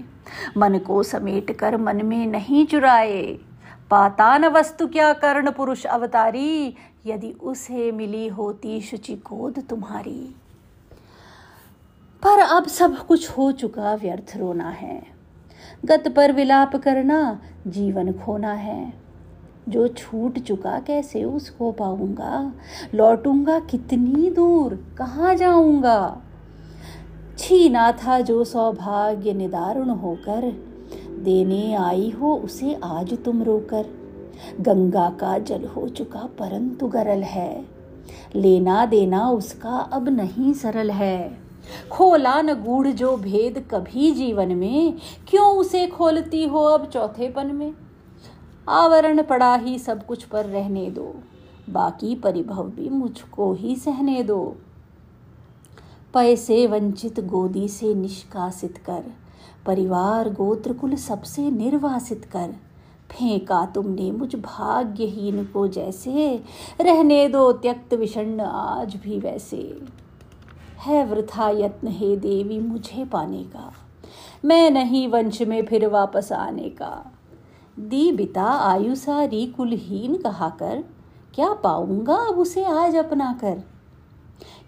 मन 0.56 0.78
को 0.78 1.02
समेट 1.02 1.50
कर 1.50 1.76
मन 1.76 2.06
में 2.06 2.26
नहीं 2.26 2.66
चुराए। 2.66 3.38
पातान 3.90 4.44
वस्तु 4.44 4.86
क्या 4.86 5.12
कर्ण 5.12 5.50
पुरुष 5.50 5.86
अवतारी, 5.86 6.74
यदि 7.06 7.32
उसे 7.32 7.92
मिली 7.92 8.28
होती 8.28 8.80
शुचि 8.80 9.14
गोद 9.14 9.64
तुम्हारी। 9.70 10.34
पर 12.22 12.38
अब 12.38 12.66
सब 12.66 13.06
कुछ 13.06 13.30
हो 13.30 13.52
चुका 13.52 13.94
व्यर्थ 13.94 14.36
रोना 14.36 14.70
है। 14.70 15.02
गत 15.84 16.12
पर 16.16 16.32
विलाप 16.32 16.76
करना 16.76 17.40
जीवन 17.66 18.12
खोना 18.12 18.52
है। 18.52 18.92
जो 19.68 19.88
छूट 19.88 20.38
चुका 20.38 20.80
कैसे 20.80 21.24
उसको 21.24 21.72
पाऊँगा? 21.72 22.52
लौटूँगा 22.94 23.58
कितनी 23.58 24.30
दूर? 24.30 24.94
कहाँ 24.98 25.34
जाऊँगा? 25.34 26.22
छीना 27.38 27.92
था 27.92 28.20
जो 28.20 28.44
सौभाग्य 28.44 29.32
निदारुण 29.32 29.88
होकर। 29.88 30.64
देने 31.18 31.74
आई 31.74 32.10
हो 32.10 32.34
उसे 32.36 32.80
आज 32.84 33.24
तुम 33.24 33.42
रोकर। 33.42 33.86
गंगा 34.60 35.10
का 35.10 35.38
जल 35.38 35.64
हो 35.64 35.88
चुका 35.88 36.18
परंतु 36.18 36.86
गरल 36.86 37.22
है। 37.22 37.64
लेना 38.34 38.86
देना 38.86 39.30
उसका 39.30 39.70
अब 39.70 40.08
नहीं 40.08 40.52
सरल 40.52 40.90
है। 40.90 41.38
खोला 41.90 42.42
न 42.42 42.54
गूढ़ 42.54 42.88
जो 42.88 43.16
भेद 43.16 43.68
कभी 43.70 44.10
जीवन 44.10 44.54
में, 44.54 44.94
क्यों 45.28 45.56
उसे 45.56 45.86
खोलती 45.86 46.44
हो 46.44 46.64
अब 46.64 46.86
चौथेपन 46.86 47.46
में? 47.46 47.72
आवरण 48.68 49.22
पड़ा 49.22 49.54
ही 49.54 49.78
सब 49.78 50.06
कुछ 50.06 50.24
पर 50.24 50.44
रहने 50.44 50.90
दो। 50.90 51.14
बाकी 51.70 52.14
परिभव 52.14 52.62
भी 52.62 52.88
मुझको 52.88 53.52
ही 53.52 53.76
सहने 53.76 54.22
दो। 54.22 54.56
पैसे 56.14 56.66
वंचित 56.66 57.20
गोदी 57.20 57.68
से 57.68 57.94
निष्कासित 57.94 58.78
कर। 58.78 59.04
परिवार 59.66 60.30
गोत्र 60.30 60.72
कुल 60.72 60.94
सबसे 60.94 61.50
निर्वासित 61.50 62.24
कर। 62.24 62.54
फेंका 63.10 63.66
तुमने 63.66 64.10
मुझ 64.10 64.36
भाग्यहीन 64.36 65.44
को 65.44 65.68
जैसे। 65.68 66.44
रहने 66.80 67.28
दो 67.28 67.52
त्यक्त 67.52 67.94
विषण 67.94 68.40
आज 68.40 68.96
भी 68.96 69.18
वैसे। 69.18 69.82
है 70.78 71.06
वृथा 71.06 71.50
यत्न 71.50 71.88
हे 71.88 72.16
देवी 72.16 72.60
मुझे 72.60 73.04
पाने 73.04 73.44
का। 73.44 73.72
मैं 74.44 74.70
नहीं 74.70 75.08
वंश 75.08 75.42
में 75.42 75.66
फिर 75.66 75.86
वापस 75.86 76.32
आने 76.32 76.68
का। 76.68 77.12
दी 77.78 78.12
बिता 78.12 78.44
आयु 78.44 78.94
सारी 78.94 79.46
कुलहीन 79.46 80.16
कहा 80.16 80.48
कर। 80.48 80.84
क्या 81.34 81.52
पाऊँगा 81.52 82.14
अब 82.14 82.38
उसे 82.38 82.64
आज 82.64 82.96
अपना 82.96 83.38
कर? 83.40 83.77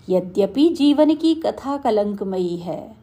यद्यपि 0.08 0.68
जीवन 0.68 1.14
की 1.14 1.34
कथा 1.34 1.76
कलंकमयी 1.76 2.56
है, 2.56 2.96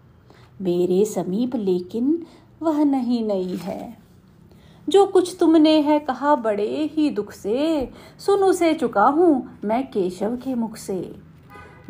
मेरे 0.62 1.06
समीप 1.06 1.56
लेकिन 1.56 2.26
वह 2.62 2.84
नहीं 2.84 3.24
नई 3.24 3.56
है। 3.56 3.98
जो 4.90 5.06
कुछ 5.06 5.38
तुमने 5.40 5.82
है 5.82 6.00
कहा 6.00 6.36
बड़े 6.36 6.90
ही 6.94 7.10
दुख 7.10 7.32
से, 7.32 7.90
सुन 8.20 8.40
उसे 8.40 8.74
चुका 8.74 9.04
हूँ 9.04 9.60
मैं 9.64 9.92
केशव 9.92 10.36
के 10.36 10.56
मुख 10.56 10.76
से। 10.78 11.16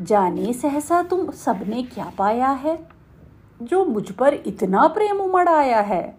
जाने 0.01 0.53
सहसा 0.53 1.03
तुम 1.03 1.31
सबने 1.31 1.83
क्या 1.83 2.11
पाया 2.17 2.49
है? 2.49 2.87
जो 3.61 3.85
मुझ 3.85 4.11
पर 4.11 4.33
इतना 4.33 4.87
प्रेम 4.87 5.17
उमड़ 5.17 5.49
आया 5.49 5.81
है। 5.81 6.17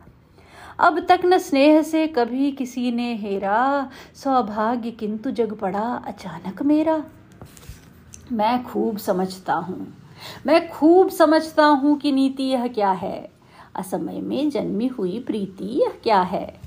अब 0.78 1.00
तक 1.00 1.20
न 1.24 1.38
स्नेह 1.38 1.82
से 1.82 2.06
कभी 2.06 2.52
किसी 2.52 2.92
ने 2.92 3.14
हेरा, 3.16 3.90
सौभाग्य 4.14 4.90
किंतु 4.90 5.30
जग 5.30 5.52
पड़ा 5.52 6.02
अचानक 6.06 6.62
मेरा। 6.62 7.04
मैं 8.32 8.64
खूब 8.64 8.96
समझता 8.96 9.54
हूँ। 9.54 9.94
मैं 10.46 10.70
खूब 10.70 11.08
समझता 11.08 11.66
हूँ 11.66 11.98
कि 11.98 12.12
नीति 12.12 12.42
यह 12.42 12.66
क्या 12.66 12.90
है। 12.90 13.30
असमय 13.76 14.20
में 14.20 14.50
जन्मी 14.50 14.86
हुई 14.86 15.18
प्रीति 15.18 15.64
यह 15.64 15.92
क्या 16.02 16.20
है। 16.20 16.60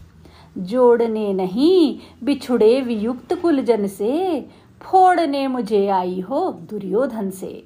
जोड़ने 0.58 1.34
नहीं, 1.34 2.00
बिछुड़े 2.24 2.82
वियुक्त 2.82 3.34
कुलजन 3.34 3.88
से, 3.88 4.46
फोड़ने 4.82 5.48
मुझे 5.48 5.88
आई 5.88 6.20
हो 6.20 6.52
दुर्योधन 6.52 7.30
से। 7.30 7.64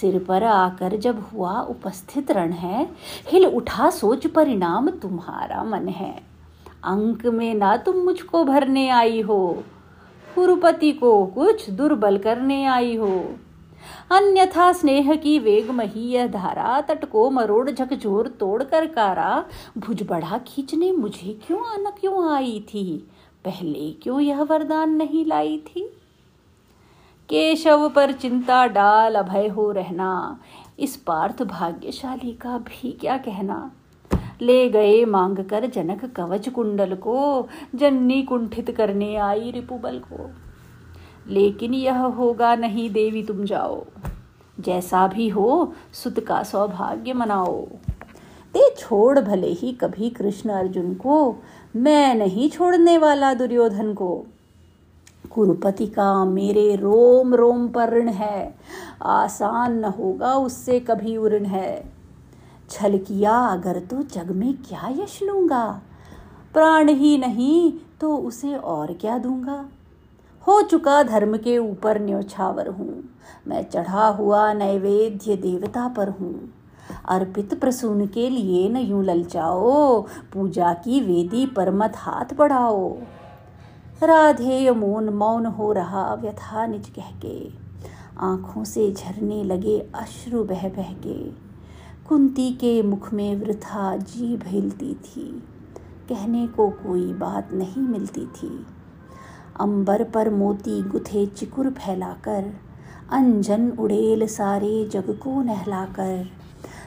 सिर 0.00 0.24
पर 0.24 0.44
आकर 0.44 0.96
जब 0.96 1.30
हुआ 1.32 1.60
उपस्थित 1.60 2.30
रण 2.30 2.52
है, 2.52 2.88
हिल 3.28 3.46
उठा 3.46 3.90
सोच 3.90 4.26
परिणाम 4.26 4.90
तुम्हारा 4.90 5.64
मन 5.64 5.88
है। 5.88 6.22
अंक 6.84 7.26
में 7.26 7.54
ना 7.54 7.76
तुम 7.76 7.96
मुझको 7.96 8.44
भरने 8.44 8.88
आई 8.88 9.20
हो। 9.20 9.64
कुरुपति 10.36 10.92
को 10.92 11.26
कुछ 11.26 11.70
दुर्बल 11.70 12.18
करने 12.18 12.64
आई 12.64 12.96
हो। 12.96 13.30
अन्यथा 14.10 14.72
स्नेह 14.72 15.14
की 15.14 15.38
वेग 15.38 15.70
मही 15.70 16.00
यह 16.00 16.26
धारा 16.26 16.80
तट 16.80 17.04
को 17.04 17.30
मरोड़ 17.30 17.70
झकझोर 17.70 18.28
तोड़ 18.28 18.62
कर 18.62 18.86
कारा। 18.86 19.44
भुज 19.78 20.02
बढ़ा 20.02 20.38
खींचने 20.38 20.92
मुझे 20.92 21.40
क्यों 21.46 21.66
आना 21.66 21.90
क्यों 21.90 22.32
आई 22.32 22.64
थी? 22.68 23.10
पहले 23.44 23.90
क्यों 23.92 24.20
यह 24.20 24.42
वरदान 24.42 24.90
नहीं 24.90 25.24
लाई 25.26 25.58
थी? 25.58 26.00
केशव 27.28 27.88
पर 27.88 28.12
चिंता 28.12 28.66
डाल 28.66 29.14
अभय 29.14 29.48
हो 29.48 29.70
रहना। 29.72 30.40
इस 30.78 30.96
पार्थ 30.96 31.42
भाग्यशाली 31.42 32.32
का 32.32 32.58
भी 32.58 32.92
क्या 32.92 33.18
कहना? 33.18 33.70
ले 34.42 34.68
गए 34.68 35.04
मांग 35.04 35.38
कर 35.38 35.66
जनक 35.66 36.04
कवच 36.04 36.48
कुंडल 36.48 36.94
को, 36.94 37.48
जन्नी 37.74 38.22
कुंठित 38.22 38.70
करने 38.70 39.16
आई 39.16 39.50
रिपुबल 39.50 39.98
को। 39.98 40.30
लेकिन 41.28 41.74
यह 41.74 41.98
होगा 41.98 42.54
नहीं 42.56 42.90
देवी 42.90 43.22
तुम 43.22 43.44
जाओ, 43.44 43.84
जैसा 44.60 45.06
भी 45.06 45.28
हो 45.28 45.72
सुत 45.92 46.20
का 46.20 46.42
सौभाग्य 46.42 47.12
मनाओ। 47.12 47.64
ते 48.54 48.74
छोड़ 48.78 49.20
भले 49.20 49.48
ही 49.48 49.72
कभी 49.72 50.10
कृष्ण 50.10 50.50
अर्जुन 50.50 50.94
को, 50.94 51.36
मैं 51.76 52.14
नहीं 52.14 52.50
छोड़ने 52.50 52.98
वाला 52.98 53.34
दुर्योधन 53.34 53.92
को। 53.94 54.26
कुरुपति 55.30 55.86
का 55.86 56.24
मेरे 56.24 56.76
रोम 56.76 57.34
रोम 57.34 57.68
पर 57.68 57.92
ऋण 57.92 58.08
है, 58.08 58.54
आसान 59.02 59.78
न 59.78 59.84
होगा 59.84 60.34
उससे 60.34 60.80
कभी 60.80 61.16
उऋण 61.16 61.44
है। 61.44 61.95
छल 62.70 62.98
किया 62.98 63.38
अगर 63.38 63.78
तो 63.80 64.02
जग 64.02 64.30
में 64.30 64.54
क्या 64.54 64.88
यश 64.88 65.22
लूँगा? 65.22 65.82
प्राण 66.52 66.88
ही 66.88 67.18
नहीं 67.18 67.72
तो 68.00 68.16
उसे 68.16 68.54
और 68.54 68.92
क्या 68.92 69.18
दूँगा? 69.18 69.64
हो 70.48 70.62
चुका 70.62 71.02
धर्म 71.02 71.36
के 71.36 71.58
ऊपर 71.58 72.00
न्योछावर 72.00 72.68
हूँ। 72.68 73.04
मैं 73.46 73.62
चढ़ा 73.62 74.08
हुआ 74.08 74.52
नैवेद्य 74.52 75.36
देवता 75.36 75.88
पर 75.88 76.08
हूँ। 76.08 76.54
अर्पित 77.08 77.60
प्रसून 77.60 78.06
के 78.06 78.30
लिए 78.30 78.68
न 78.68 78.76
यूँ 78.76 79.04
ललचाओ, 79.04 80.00
पूजा 80.32 80.72
की 80.74 81.00
वेदी 81.00 81.46
पर 81.46 81.70
मत 81.70 81.92
हाथ 81.96 82.34
बढ़ाओ। 82.34 82.96
राधे 84.02 84.70
मौन 84.70 85.08
मौन 85.08 85.46
हो 85.46 85.72
रहा 85.72 86.14
व्यथा 86.14 86.66
निज 86.66 86.88
कह 86.88 87.10
के। 87.24 87.48
आँखों 88.18 88.64
से 88.64 88.92
झरने 88.92 89.44
लगे 89.44 89.78
अश्रु 89.94 90.44
बह 90.44 90.68
बह 90.68 90.92
के। 91.06 91.46
कुंती 92.08 92.50
के 92.50 92.82
मुख 92.82 93.12
में 93.12 93.36
वृथा 93.36 93.96
जी 93.96 94.38
हिलती 94.44 94.94
थी। 94.94 95.42
कहने 96.08 96.46
को 96.46 96.70
कोई 96.70 97.12
बात 97.12 97.52
नहीं 97.52 97.82
मिलती 97.82 98.26
थी। 98.26 98.66
अंबर 99.60 100.04
पर 100.04 100.30
मोती 100.30 100.82
गुथे 100.82 101.26
चिकुर 101.26 101.70
फैलाकर 101.70 102.52
अनजन 103.10 103.70
उड़ेल 103.70 104.26
सारे 104.26 104.88
जग 104.92 105.18
को 105.22 105.42
नहलाकर। 105.42 106.26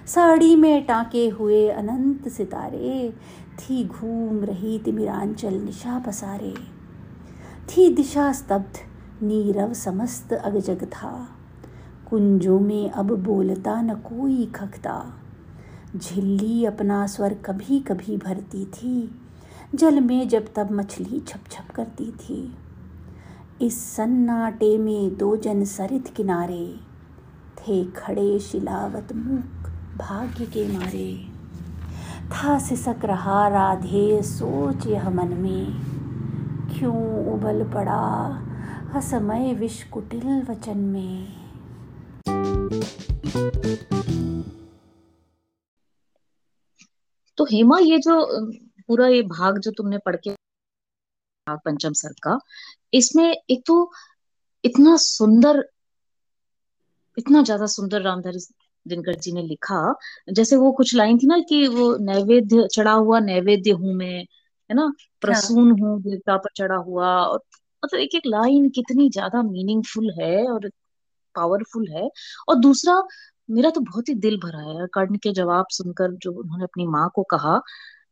साड़ी 0.07 0.55
में 0.55 0.85
टाके 0.85 1.29
हुए 1.29 1.69
अनंत 1.69 2.29
सितारे, 2.29 3.13
थी 3.59 3.85
घूम 3.85 4.39
रही 4.43 4.79
तिमिरांचल 4.79 5.53
निशा 5.53 5.99
पसारे। 5.99 6.53
थी 7.69 7.95
दिशा 7.95 8.31
स्तब्ध, 8.31 8.77
नीरव 9.23 9.73
समस्त 9.73 10.33
अगजग 10.33 10.85
था। 10.85 11.38
कुंजों 12.09 12.59
में 12.59 12.89
अब 12.91 13.11
बोलता 13.23 13.81
न 13.81 13.95
कोई 13.95 14.45
खखता। 14.45 15.13
झिल्ली 15.95 16.65
अपना 16.65 17.07
स्वर 17.07 17.33
कभी 17.33 17.79
कभी 17.79 18.17
भरती 18.17 18.65
थी। 18.65 19.21
जल 19.75 19.99
में 19.99 20.27
जब 20.29 20.45
तब 20.55 20.71
मछली 20.71 21.19
छप 21.19 21.39
छप 21.51 21.71
करती 21.75 22.11
थी। 22.11 22.57
इस 23.61 23.83
सन्नाटे 23.95 24.77
में 24.77 25.17
दो 25.17 25.35
जन 25.35 25.63
सरित 25.65 26.07
किनारे 26.07 26.75
थे 27.57 27.83
खड़े 27.85 28.39
शिलावत 28.39 29.13
मुख 29.13 29.69
भाग्य 29.99 30.45
के 30.45 30.67
मारे। 30.73 31.25
था 32.31 32.59
सिसक 32.59 33.05
रहा 33.05 33.47
राधे 33.47 34.21
सोच 34.21 34.85
यह 34.87 35.09
मन 35.09 35.27
में, 35.27 35.65
क्यों 36.69 36.95
उबल 37.33 37.63
पड़ा 37.63 38.41
हसमय 38.93 39.53
विष 39.53 39.83
कुटिल 39.83 40.41
वचन 40.49 40.77
में? 40.77 41.38
तो 47.37 47.45
हेमा 47.45 47.77
ये 47.79 47.97
जो 47.97 48.15
पूरा 48.89 49.07
ये 49.07 49.21
भाग 49.21 49.57
जो 49.59 49.71
तुमने 49.71 49.97
पढ़ 49.97 50.15
के 50.15 50.31
पंचम 51.47 51.93
सर 51.93 52.13
का 52.23 52.37
इसमें 52.93 53.25
एक 53.25 53.61
तो 53.67 53.75
इतना 54.63 54.95
सुंदर 54.97 55.63
इतना 57.17 57.41
ज़्यादा 57.43 57.65
सुंदर 57.65 58.01
रामधारी 58.01 58.39
दिनकर 58.85 59.15
जी 59.15 59.31
ने 59.31 59.41
लिखा 59.41 59.95
जैसे 60.29 60.55
वो 60.55 60.71
कुछ 60.71 60.95
लाइन 60.95 61.17
थी 61.17 61.27
ना 61.27 61.39
कि 61.49 61.67
वो 61.67 61.95
नैवेद्य 62.01 62.67
चढ़ा 62.71 62.91
हुआ 62.91 63.19
नैवेद्य 63.19 63.71
हूँ 63.71 63.93
मैं 63.93 64.19
है 64.69 64.75
ना 64.75 64.91
प्रसून 65.21 65.69
हाँ। 65.71 65.77
हूँ 65.79 66.01
देवता 66.01 66.37
पर 66.37 66.49
चढ़ा 66.55 66.75
हुआ 66.75 67.07
और 67.23 67.41
मतलब 67.83 67.99
एक 67.99 68.15
एक 68.15 68.23
लाइन 68.25 68.69
कितनी 68.69 69.09
ज़्यादा 69.09 69.41
मीनिंगफुल 69.43 70.11
है 70.21 70.45
और 70.47 70.69
पावरफुल 71.35 71.87
है। 71.91 72.09
और 72.49 72.55
दूसरा, 72.55 73.01
मेरा 73.49 73.69
तो 73.69 73.81
बहुत 73.81 74.09
ही 74.09 74.13
दिल 74.15 74.37
भरा 74.37 74.61
है। 74.71 74.87
कर्ण 74.93 75.15
के 75.17 75.31
जवाब 75.33 75.65
सुनकर 75.71 76.11
जो 76.13 76.31
उन्होंने 76.33 76.63
अपनी 76.63 76.87
माँ 76.87 77.09
को 77.15 77.23
कहा, 77.23 77.59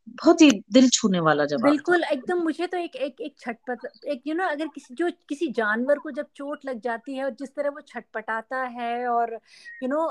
बहुत 0.07 0.41
ही 0.41 0.49
दिल 0.73 0.89
छूने 0.89 1.19
वाला 1.19 1.45
जवाब 1.45 1.63
बिल्कुल, 1.63 2.03
एकदम 2.03 2.37
मुझे 2.37 2.67
तो 2.67 2.77
एक 2.77 2.95
एक 2.95 3.21
एक 3.21 3.35
छटपट, 3.39 3.79
एक 4.05 4.21
यू 4.27 4.33
नो 4.35 4.43
अगर 4.43 4.67
किसी, 4.67 4.93
जो 4.93 5.09
किसी 5.29 5.47
जानवर 5.47 5.99
को 5.99 6.11
जब 6.11 6.27
चोट 6.35 6.65
लग 6.65 6.79
जाती 6.81 7.15
है 7.15 7.23
और 7.23 7.31
जिस 7.31 7.49
तरह 7.55 7.69
वो 7.69 7.81
छटपटाता 7.81 8.61
है 8.63 9.07
और 9.07 9.33
यू 9.83 9.89
नो 9.89 10.07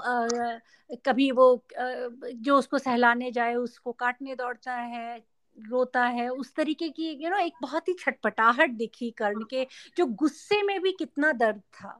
कभी 1.07 1.31
वो 1.31 1.65
जो 1.71 2.59
उसको 2.59 2.79
सहलाने 2.79 3.31
जाए, 3.31 3.55
उसको 3.55 3.93
काटने 3.93 4.35
दौड़ता 4.35 4.75
है, 4.75 5.17
रोता 5.57 6.05
है, 6.05 6.29
उस 6.29 6.55
तरीके 6.55 6.89
की 6.89 7.11
यू 7.25 7.31
नो 7.31 7.39
एक 7.39 7.53
बहुत 7.63 7.89
ही 7.89 7.95
छटपटाहट 7.95 8.71
दिखी 8.71 9.11
कर्ण 9.11 9.45
के, 9.51 9.67
जो 9.97 10.07
गुस्से 10.07 10.63
में 10.63 10.81
भी 10.83 10.93
कितना 10.93 11.33
दर्द 11.33 11.61
था। 11.73 11.99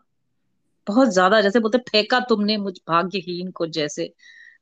बहुत 0.87 1.09
ज़्यादा 1.09 1.41
जैसे 1.41 1.61
बोलते 1.61 1.79
फेंका 1.79 2.21
तुमने 2.21 2.57
मुझ 2.57 2.75
भाग्यहीन 2.89 3.51
को 3.51 3.67
जैसे। 3.67 4.13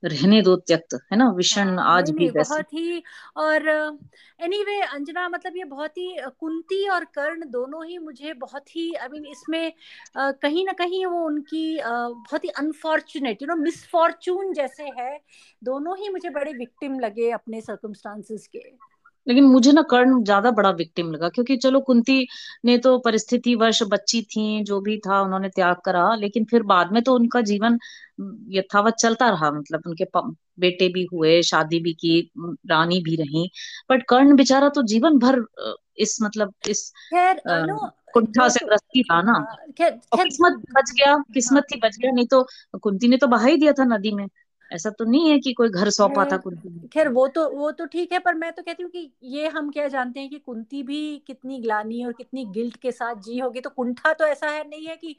रहने 0.03 0.41
दो 0.41 0.55
त्यक्त 0.55 0.93
है 1.11 1.17
ना? 1.17 1.29
विषण 1.31 1.67
हाँ, 1.79 1.97
आज 1.97 2.09
भी 2.11 2.29
वैसे। 2.29 2.53
बहुत 2.55 2.73
ही 2.73 3.03
और 3.37 3.67
एनीवे 4.39 4.75
anyway, 4.75 4.93
अंजना 4.93 5.29
मतलब 5.29 5.57
ये 5.57 5.63
बहुत 5.63 5.97
ही 5.97 6.17
कुंती 6.39 6.87
और 6.89 7.05
कर्ण 7.05 7.49
दोनों 7.49 7.85
ही 7.85 7.97
मुझे 7.97 8.33
बहुत 8.33 8.75
ही 8.75 8.93
आई 8.93 9.07
मीन 9.07 9.25
इसमें 9.25 9.71
कहीं 10.17 10.65
ना 10.65 10.71
कहीं 10.71 11.05
वो 11.05 11.25
उनकी 11.25 11.79
बहुत 11.83 12.43
ही 12.43 12.49
अनफॉर्चुनेट 12.49 13.41
यू 13.41 13.47
नो 13.47 13.55
मिसफॉर्चून 13.55 14.53
जैसे 14.53 14.83
है 14.83 15.19
दोनों 15.63 15.97
ही 15.97 16.09
मुझे 16.09 16.29
बड़े 16.29 16.53
विक्टिम 16.53 16.99
लगे 16.99 17.31
अपने 17.31 17.61
सर्कमस्टांसिस 17.61 18.47
के। 18.47 18.94
लेकिन 19.27 19.43
मुझे 19.43 19.71
ना 19.71 19.81
कर्ण 19.81 20.23
ज़्यादा 20.23 20.51
बड़ा 20.51 20.69
विक्टिम 20.69 21.11
लगा 21.11 21.29
क्योंकि 21.29 21.57
चलो 21.57 21.79
कुंती 21.79 22.27
ने 22.65 22.77
तो 22.77 22.97
परिस्थिति 22.99 23.55
वर्ष 23.55 23.81
बच्ची 23.83 24.21
थी 24.21 24.63
जो 24.63 24.79
भी 24.81 24.97
था 24.97 25.21
उन्होंने 25.21 25.49
त्याग 25.49 25.75
करा 25.85 26.13
लेकिन 26.15 26.45
फिर 26.45 26.63
बाद 26.63 26.91
में 26.91 27.01
तो 27.03 27.15
उनका 27.15 27.41
जीवन 27.41 27.79
यथावत 28.49 28.93
चलता 28.93 29.29
रहा 29.29 29.51
मतलब 29.51 29.81
उनके 29.87 30.05
बेटे 30.59 30.87
भी 30.89 31.07
हुए 31.13 31.41
शादी 31.41 31.79
भी 31.79 31.93
की 31.93 32.19
रानी 32.69 32.99
भी 32.99 33.15
रही 33.15 33.49
बट 33.91 34.03
कर्ण 34.09 34.35
बेचारा 34.35 34.69
तो 34.69 34.83
जीवन 34.83 35.17
भर 35.17 35.45
इस 35.97 36.17
मतलब 36.21 36.53
इस 36.69 36.91
कुंठा 38.13 38.47
से 38.49 38.65
ग्रस्त 38.65 38.85
ही 38.95 39.03
था 39.03 39.21
ना 39.21 39.31
हाँ, 39.31 39.91
किस्मत 40.17 40.61
बच 40.71 40.91
गया 40.91 41.15
किस्मत 41.33 41.55
हाँ। 41.55 41.75
थी 41.75 41.79
बच 41.79 41.97
गया 41.99 42.11
नहीं 42.11 42.25
तो 42.25 42.47
कुंती 42.81 43.07
ने 43.07 43.17
तो 43.17 43.27
बहा 43.27 43.45
ही 43.45 43.57
दिया 43.57 43.73
था 43.73 43.83
नदी 43.85 44.11
में 44.11 44.27
ऐसा 44.71 44.89
तो 44.89 45.05
नहीं 45.05 45.31
है 45.31 45.39
कि 45.39 45.53
कोई 45.53 45.69
घर 45.69 45.89
सौंपा 45.89 46.25
था 46.25 46.37
कुंती 46.37 46.87
खैर 46.87 47.07
वो 47.09 47.27
तो 47.27 47.49
वो 47.49 47.71
तो 47.71 47.85
ठीक 47.85 48.11
है 48.13 48.19
पर 48.19 48.35
मैं 48.35 48.51
तो 48.53 48.63
कहती 48.63 48.83
हूँ 48.83 48.91
कि 48.91 49.09
ये 49.23 49.47
हम 49.47 49.69
क्या 49.71 49.87
जानते 49.87 50.19
हैं 50.19 50.29
कि 50.29 50.39
कुंती 50.39 50.83
भी 50.83 51.01
कितनी 51.27 51.59
ग्लानी 51.59 52.03
और 52.05 52.13
कितनी 52.13 52.45
गिल्ट 52.45 52.77
के 52.77 52.91
साथ 52.91 53.21
जी 53.21 53.39
होगी 53.39 53.61
तो 53.61 53.69
कुंठा 53.69 54.13
तो 54.13 54.25
ऐसा 54.25 54.49
है 54.49 54.67
नहीं 54.69 54.87
है 54.87 54.95
कि 54.95 55.15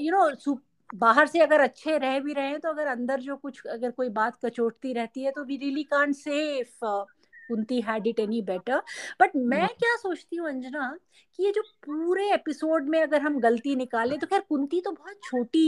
यू 0.00 0.12
नो 0.12 0.58
बाहर 0.94 1.26
से 1.26 1.40
अगर 1.40 1.60
अच्छे 1.60 1.96
रह 1.98 2.18
भी 2.20 2.32
रहे 2.32 2.48
हैं 2.48 2.60
तो 2.60 2.68
अगर 2.68 2.86
अंदर 2.86 3.20
जो 3.20 3.36
कुछ 3.36 3.66
अगर 3.66 3.90
कोई 3.90 4.08
बात 4.08 4.38
कचोटती 4.44 4.92
रहती 4.92 5.22
है 5.22 5.30
तो 5.30 5.44
we 5.44 5.56
really 5.56 5.82
can't 5.82 6.14
say 6.14 6.84
Kunti 7.48 7.80
had 7.80 8.06
it 8.06 8.20
any 8.20 8.40
better 8.42 8.82
but 9.20 9.36
मैं 9.46 9.66
क्या 9.68 9.96
सोचती 9.96 10.36
हूँ 10.36 10.48
अंजना 10.48 10.96
कि 11.38 11.44
ये 11.44 11.52
जो 11.52 11.62
पूरे 11.86 12.32
एपिसोड 12.34 12.88
में 12.88 13.00
अगर 13.02 13.22
हम 13.22 13.38
गलती 13.40 13.76
निकालें 13.76 14.18
तो 14.18 14.26
खैर 14.26 14.40
कुंती 14.48 14.80
तो 14.80 14.90
बहुत 14.92 15.20
छोटी 15.24 15.66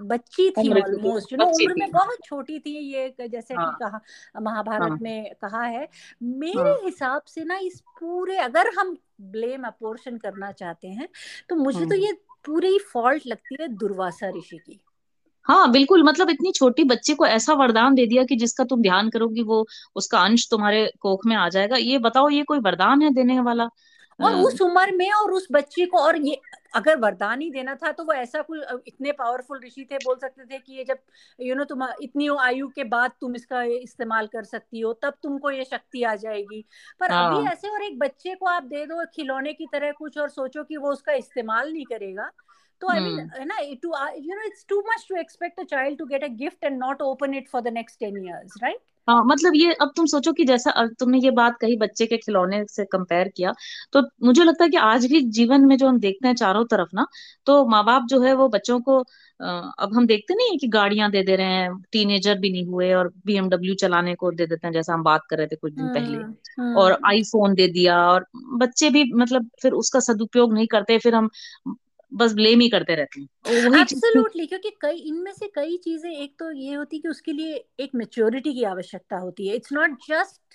बच्ची 0.00 0.50
थी 0.50 0.72
ऑलमोस्ट 0.72 1.32
यू 1.32 1.38
नो 1.38 1.44
उम्र 1.44 1.74
में 1.78 1.90
बहुत 1.92 2.18
छोटी 2.24 2.58
थी 2.58 2.70
ये 2.70 3.28
जैसे 3.28 3.54
हाँ, 3.54 3.72
कि 3.72 3.84
कहा 3.84 4.00
महाभारत 4.40 4.90
हाँ, 4.90 4.98
में 5.02 5.34
कहा 5.34 5.62
है 5.62 5.88
मेरे 6.22 6.60
हाँ, 6.60 6.78
हिसाब 6.84 7.22
से 7.22 7.44
ना 7.44 7.56
इस 7.58 7.80
पूरे 8.00 8.36
अगर 8.36 8.72
हम 8.78 8.96
ब्लेम 9.20 9.62
अपोर्शन 9.62 10.16
करना 10.16 10.52
चाहते 10.52 10.88
हैं 10.88 11.08
तो 11.48 11.56
मुझे 11.56 11.78
हाँ, 11.78 11.88
तो 11.88 11.94
हाँ। 11.94 12.04
ये 12.04 12.12
पूरी 12.44 12.78
फॉल्ट 12.78 13.22
लगती 13.26 13.56
है 13.60 13.68
दुर्वासा 13.68 14.28
ऋषि 14.28 14.58
की। 14.58 14.80
हाँ 15.46 15.70
बिल्कुल 15.70 16.02
मतलब 16.02 16.30
इतनी 16.30 16.52
छोटी 16.52 16.84
बच्चे 16.84 17.14
को 17.14 17.26
ऐसा 17.26 17.52
वरदान 17.52 17.94
दे 17.94 18.06
दिया 18.06 18.24
कि 18.24 18.36
जिसका 18.36 18.64
तुम 18.64 18.82
ध्यान 18.82 19.10
करोगी 19.10 19.42
वो 19.42 19.66
उसका 19.96 20.18
अंश 20.18 20.48
तुम्हारे 20.50 20.92
कोख 21.00 21.26
में 21.26 21.36
आ 21.36 21.48
जाएगा। 21.48 21.76
ये 21.76 21.98
बताओ 21.98 22.28
ये 22.30 22.42
कोई 22.42 22.58
वरदान 22.58 23.02
है 23.02 23.10
देने 23.10 23.40
वाला? 23.40 23.68
और 24.20 24.34
उस 24.36 24.60
उम्र 24.62 24.92
में 24.96 25.10
और 25.12 25.32
उस 25.32 25.46
बच्चे 25.52 25.86
को 25.86 25.98
और 25.98 26.16
ये 26.16 26.40
अगर 26.74 26.96
वरदान 26.96 27.40
ही 27.40 27.50
देना 27.50 27.74
था 27.74 27.90
तो 27.92 28.04
वो 28.04 28.12
ऐसा 28.12 28.40
कोई 28.42 28.60
इतने 28.86 29.12
पावरफुल 29.12 29.60
ऋषि 29.64 29.86
थे 29.90 29.96
बोल 29.96 30.16
सकते 30.16 30.44
थे 30.44 30.58
कि 30.58 30.72
ये 30.72 30.84
जब 30.84 30.98
यू 31.40 31.54
नो 31.54 31.64
तुम 31.64 31.84
इतनी 32.02 32.28
आयु 32.40 32.68
के 32.68 32.84
बाद 32.84 33.10
तुम 33.20 33.34
इसका 33.36 33.62
इस्तेमाल 33.62 34.26
कर 34.26 34.44
सकती 34.44 34.80
हो 34.80 34.92
तब 34.92 35.14
तुमको 35.22 35.50
ये 35.50 35.64
शक्ति 35.64 36.02
आ 36.02 36.14
जाएगी। 36.14 36.64
पर 37.00 37.12
हाँ। 37.12 37.26
अभी 37.26 37.48
ऐसे 37.48 37.68
और 37.68 37.82
एक 37.82 37.98
बच्चे 37.98 38.34
को 38.34 38.46
आप 38.46 38.62
दे 38.64 38.84
दो 38.86 39.04
खिलौने 39.14 39.52
की 39.52 39.66
तरह 39.66 39.92
कुछ 39.92 40.18
और 40.18 40.28
सोचो 40.30 40.64
कि 40.64 40.76
वो 40.76 40.92
उसका 40.92 41.12
इस्तेमाल 41.12 41.72
नहीं 41.72 41.84
करेगा 41.84 42.30
तो 42.80 42.90
आई 42.90 43.00
मीन 43.00 43.18
है। 43.18 43.44
ना 43.44 43.58
too 43.82 43.94
you 44.18 44.34
know 44.34 44.46
it's 44.46 44.66
too 44.68 44.80
much 44.88 45.06
to 45.08 45.16
expect 45.16 45.60
a 45.60 45.64
child 45.64 45.98
to 45.98 46.06
get 46.06 46.24
a 46.24 46.28
gift 46.36 46.64
and 46.64 46.78
not 46.78 47.02
open 47.02 47.34
it 47.34 47.48
for 47.48 47.62
the 47.62 47.68
next 47.72 48.00
ten 48.00 48.16
years 48.24 48.58
right 48.62 48.80
हाँ 49.08 49.22
मतलब 49.26 49.52
ये 49.56 49.72
अब 49.82 49.92
तुम 49.96 50.06
सोचो 50.06 50.32
कि 50.32 50.44
जैसा 50.44 50.86
तुमने 51.00 51.18
ये 51.18 51.30
बात 51.32 51.56
कही 51.60 51.76
बच्चे 51.76 52.06
के 52.06 52.16
खिलौने 52.16 52.64
से 52.66 52.84
कंपेयर 52.84 53.28
किया 53.28 53.52
तो 53.92 54.02
मुझे 54.24 54.44
लगता 54.44 54.64
है 54.64 54.70
कि 54.70 54.76
आज 54.78 55.06
भी 55.06 55.20
जीवन 55.30 55.64
में 55.64 55.76
जो 55.76 55.88
हम 55.88 55.98
देखते 56.00 56.28
हैं 56.28 56.34
चारों 56.34 56.64
तरफ़ 56.64 56.88
ना 56.94 57.06
तो 57.46 57.64
माँ 57.66 57.84
बाप 57.84 58.06
जो 58.08 58.20
है 58.22 58.32
वो 58.34 58.48
बच्चों 58.48 58.80
को 58.80 58.98
अब 59.40 59.90
हम 59.96 60.06
देखते 60.06 60.34
नहीं 60.34 60.50
है 60.50 60.56
कि 60.56 60.68
गाड़ियाँ 60.68 61.10
दे 61.10 61.22
दे 61.22 61.36
रहे 61.36 61.46
हैं 61.46 61.70
टीनेजर 61.92 62.38
भी 62.38 62.50
नहीं 62.50 62.66
हुए 62.66 62.92
और 62.94 63.12
बीएमडब्ल्यू 63.26 63.74
चलाने 63.74 64.14
को 64.14 64.30
दे 64.32 64.46
देते 64.46 64.66
हैं 64.66 64.74
जैसा 64.74 64.94
हम 64.94 65.02
बात 65.02 65.22
कर 65.30 65.38
रहे 65.38 65.46
थे 65.46 65.56
कुछ 65.56 65.72
दिन 65.72 65.88
पहले 65.88 66.16
हम्म। 66.16 66.76
और 66.76 66.98
आईफोन 67.06 67.54
दे 67.54 67.68
दिया 67.68 67.98
और 68.08 68.26
बच्चे 68.58 68.90
भी 68.90 69.04
मतलब 69.14 69.50
फिर 69.62 69.72
उसका 69.74 70.00
सदुपयोग 70.00 70.54
नहीं 70.54 70.66
करते 70.66 70.98
फिर 70.98 71.14
हम 71.14 71.28
बस 72.14 72.34
ब्लेम 72.34 72.60
ही 72.60 72.68
करते 72.68 72.94
रहते 72.94 73.20
हैं। 73.20 73.28
एब्सोल्युटली 73.80 74.46
क्योंकि 74.46 74.70
कई 74.82 74.96
इनमें 74.98 75.32
से 75.32 75.46
कई 75.54 75.76
चीज़ें 75.84 76.10
एक 76.10 76.34
तो 76.38 76.50
ये 76.52 76.74
होती 76.74 76.96
है 76.96 77.00
कि 77.00 77.08
उसके 77.08 77.32
लिए 77.32 77.64
एक 77.80 77.94
मेच्योरिटी 77.94 78.52
की 78.54 78.64
आवश्यकता 78.64 79.16
होती 79.16 79.48
है। 79.48 79.56
It's 79.56 79.72
not 79.72 79.98
just 80.08 80.54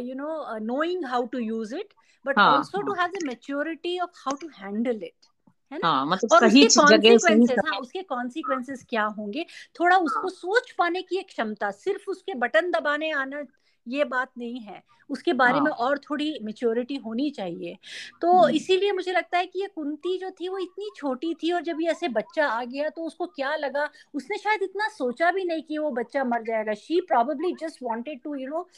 you 0.00 0.14
know 0.14 0.58
knowing 0.64 1.04
how 1.04 1.26
to 1.26 1.38
use 1.38 1.74
it 1.74 1.94
but 2.24 2.38
also 2.38 2.82
to 2.82 2.92
have 2.94 3.10
the 3.10 3.22
maturity 3.26 3.98
of 3.98 4.10
how 4.16 4.34
to 4.36 4.48
handle 4.56 5.02
it 5.02 5.26
है 5.72 5.78
ना? 5.78 5.86
हाँ, 5.86 6.06
मतलब 6.06 6.30
और 6.30 6.40
सही 6.40 6.66
उसके 6.66 6.80
कॉन्सिक्वेंसेस 6.80 7.60
हाँ 7.66 7.78
उसके 7.78 8.02
कॉन्सिक्वेंसेस 8.04 8.84
क्या 8.90 9.04
होंगे? 9.18 9.44
थोड़ा 9.80 9.96
उसको 9.98 10.28
सोच 10.30 10.70
पाने 10.78 11.02
की 11.02 11.18
एक 11.18 11.26
क्षमता 11.28 11.70
सिर्फ़ 11.72 12.10
उसके 12.10 12.34
बटन 12.36 12.70
दबाने 12.70 13.10
आना 13.12 13.42
ये 13.88 14.04
बात 14.04 14.30
नहीं 14.38 14.60
है 14.60 14.82
उसके 15.10 15.32
बारे 15.32 15.60
में 15.60 15.70
हाँ। 15.70 15.86
और 15.86 15.98
थोड़ी 16.00 16.38
मेच्योरिटी 16.42 16.96
होनी 16.96 17.28
चाहिए 17.30 17.76
तो। 18.22 18.48
इसीलिए 18.48 18.92
मुझे 18.92 19.12
लगता 19.12 19.38
है 19.38 19.46
कि 19.46 19.60
ये 19.60 19.66
कुंती 19.66 20.16
जो 20.18 20.30
थी 20.30 20.48
वो 20.48 20.58
इतनी 20.58 20.90
छोटी 20.96 21.32
थी 21.34 21.52
और 21.52 21.62
जब 21.62 21.80
ये 21.80 21.90
ऐसे 21.90 22.08
बच्चा 22.08 22.46
आ 22.46 22.62
गया 22.64 22.88
तो 22.88 23.02
उसको 23.02 23.26
क्या 23.26 23.54
लगा 23.56 23.88
उसने 24.14 24.38
शायद 24.38 24.62
इतना 24.62 24.88
सोचा 24.88 25.30
भी 25.30 25.44
नहीं 25.44 25.62
कि 25.62 25.78
वो 25.78 25.90
बच्चा 25.90 26.24
मर 26.24 26.42
जाएगा 26.42 26.74
she 26.74 27.00
probably 27.08 27.54
just 27.60 27.82
wanted 27.82 28.20
to 28.24 28.34
you 28.34 28.48
know 28.48 28.68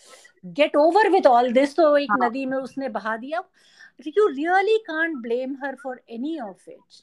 get 0.45 0.77
over 0.77 1.11
with 1.11 1.27
all 1.27 1.53
this 1.53 1.77
तो 1.77 1.97
एक 1.97 2.11
हाँ। 2.11 2.29
नदी 2.29 2.47
में 2.47 2.57
उसने 2.59 2.89
बहा 2.91 3.17
दिया 3.17 3.43
you 4.09 4.27
really 4.29 4.79
can't 4.79 5.17
blame 5.17 5.57
her 5.65 5.77
for 5.83 6.01
any 6.11 6.39
of 6.41 6.71
it 6.71 7.03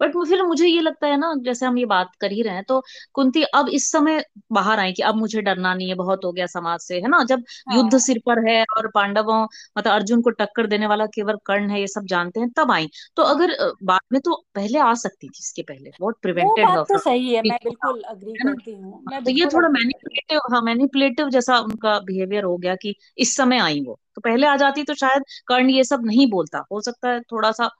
but 0.00 0.12
फिर 0.28 0.42
मुझे 0.44 0.66
ये 0.66 0.80
लगता 0.80 1.06
है 1.06 1.16
ना 1.16 1.32
जैसे 1.44 1.66
हम 1.66 1.78
ये 1.78 1.84
बात 1.86 2.10
कर 2.20 2.32
ही 2.32 2.42
रहे 2.42 2.54
हैं 2.54 2.64
तो 2.64 2.82
कुंती 3.12 3.42
अब 3.54 3.68
इस 3.70 3.90
समय 3.92 4.24
बाहर 4.52 4.80
आई 4.80 4.92
कि 4.92 5.02
अब 5.02 5.16
मुझे 5.16 5.42
डरना 5.42 5.74
नहीं 5.74 5.88
है 5.88 5.94
बहुत 5.94 6.24
हो 6.24 6.32
गया 6.32 6.46
समाज 6.48 6.80
से 6.80 7.00
है 7.00 7.08
ना 7.08 7.22
जब 7.24 7.44
हाँ। 7.68 7.76
युद्ध 7.76 7.98
सिर 7.98 8.20
पर 8.26 8.46
है 8.48 8.62
और 8.76 8.90
पांडवों 8.94 9.42
मतलब 9.78 9.92
अर्जुन 9.92 10.22
को 10.22 10.30
टक्कर 10.32 10.66
देने 10.66 10.86
वाला 10.86 11.06
केवल 11.14 11.38
कर्ण 11.46 11.70
है 11.70 11.80
ये 11.80 11.86
सब 11.88 12.06
जानते 12.06 12.40
हैं 12.40 12.50
तब 12.56 12.70
आई 12.72 12.88
तो। 13.16 13.22
अगर 13.24 13.56
बाद 13.84 14.00
में 14.12 14.20
तो 14.20 14.34
पहले 14.54 14.78
आ 14.78 14.92
सकती 14.94 15.28
थी 15.28 15.38
इसके 15.40 15.62
पहले 15.62 15.90
बहुत 16.00 16.18
प्रिवेंटेड 16.22 16.68
है 16.68 16.84
तो 16.84 16.98
सही 16.98 17.34
है 17.34 17.42
मैं 17.42 17.58
बिल्कुल 17.64 18.02
अग्री 18.04 18.32
करती 18.34 18.72
हूँ 18.72 19.22
तो 19.24 19.30
ये 19.30 19.46
थोड़ा 19.46 19.68
मैनिपुलेटिव 19.68 20.40
हाँ 20.52 20.62
मैनिपुलेटिव 20.62 21.28
जैसा 21.30 21.58
उनका 21.60 21.98
बिहेवियर 22.02 22.44
हो 22.44 22.56
गया 22.56 22.74
कि 22.76 22.94
इस 23.18 23.36
समय 23.36 23.58
आई 23.58 23.80
वो 23.80 23.98
तो 24.14 24.20
पहले 24.20 24.46
आ 24.46 24.56
जाती 24.56 24.82
तो 24.84 24.94
शायद 24.94 25.22
कर्ण 25.48 25.70
ये 25.70 25.84
सब 25.84 26.04
नहीं 26.04 26.30
बोलता 26.30 26.64
हो 26.72 26.80
सकता 26.80 27.08
है 27.08 27.20
थोड़ा 27.22 27.50
सा 27.52 27.70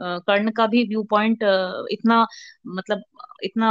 कर्ण 0.00 0.50
का 0.50 0.66
भी 0.66 0.84
व्यू 0.84 1.02
पॉइंट 1.10 1.42
इतना 1.92 2.26
मतलब 2.68 3.02
इतना 3.44 3.70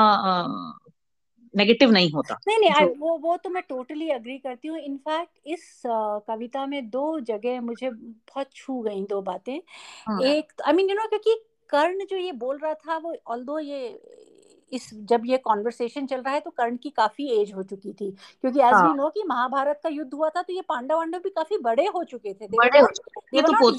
नेगेटिव 1.53 1.91
नहीं 1.91 2.11
होता। 2.11 2.37
नहीं 2.47 2.57
नहीं 2.59 2.85
वो 2.97 3.17
वो 3.19 3.35
तो 3.37 3.49
मैं 3.49 3.63
टोटली 3.69 4.09
अग्री 4.09 4.37
करती 4.37 4.67
हूँ। 4.67 4.77
इनफैक्ट 4.79 5.39
इस 5.45 5.81
कविता 5.85 6.65
में 6.65 6.89
दो 6.89 7.19
जगह 7.21 7.61
मुझे 7.61 7.89
बहुत 7.89 8.51
छू 8.55 8.79
गई 8.81 9.01
दो 9.05 9.21
बातें। 9.21 9.57
हाँ। 10.07 10.21
एक 10.23 10.61
आई 10.61 10.73
मीन 10.73 10.89
यू 10.89 10.95
नो 10.95 11.07
क्योंकि 11.07 11.35
कर्ण 11.69 12.05
जो 12.05 12.17
ये 12.17 12.31
बोल 12.33 12.57
रहा 12.57 12.73
था 12.75 12.97
वो 12.97 13.15
ऑल 13.27 13.45
ये 13.61 13.87
इस 14.71 14.89
जब 15.09 15.21
ये 15.25 15.37
कॉन्वर्सेशन 15.37 16.05
चल 16.07 16.21
रहा 16.21 16.33
है 16.33 16.39
तो 16.39 16.49
कर्ण 16.51 16.77
की 16.77 16.89
काफ़ी 16.89 17.27
एज 17.31 17.51
हो 17.53 17.63
चुकी 17.63 17.91
थी। 17.91 18.09
क्योंकि 18.11 18.59
एज 18.59 18.73
वी 18.73 18.93
नो 18.93 19.09
कि 19.09 19.23
महाभारत 19.27 19.79
का 19.83 19.89
युद्ध 19.89 20.13
हुआ 20.13 20.29
था 20.29 20.41
तो 20.41 20.53
ये 20.53 20.61
पांडव 20.69 20.97
वांडव 20.97 21.19
भी 21.19 21.29
काफ़ी 21.29 21.57
बड़े 21.63 21.85
हो 21.87 22.03
चुके 22.05 22.33
थे। 22.33 22.47
देवर 22.47 22.77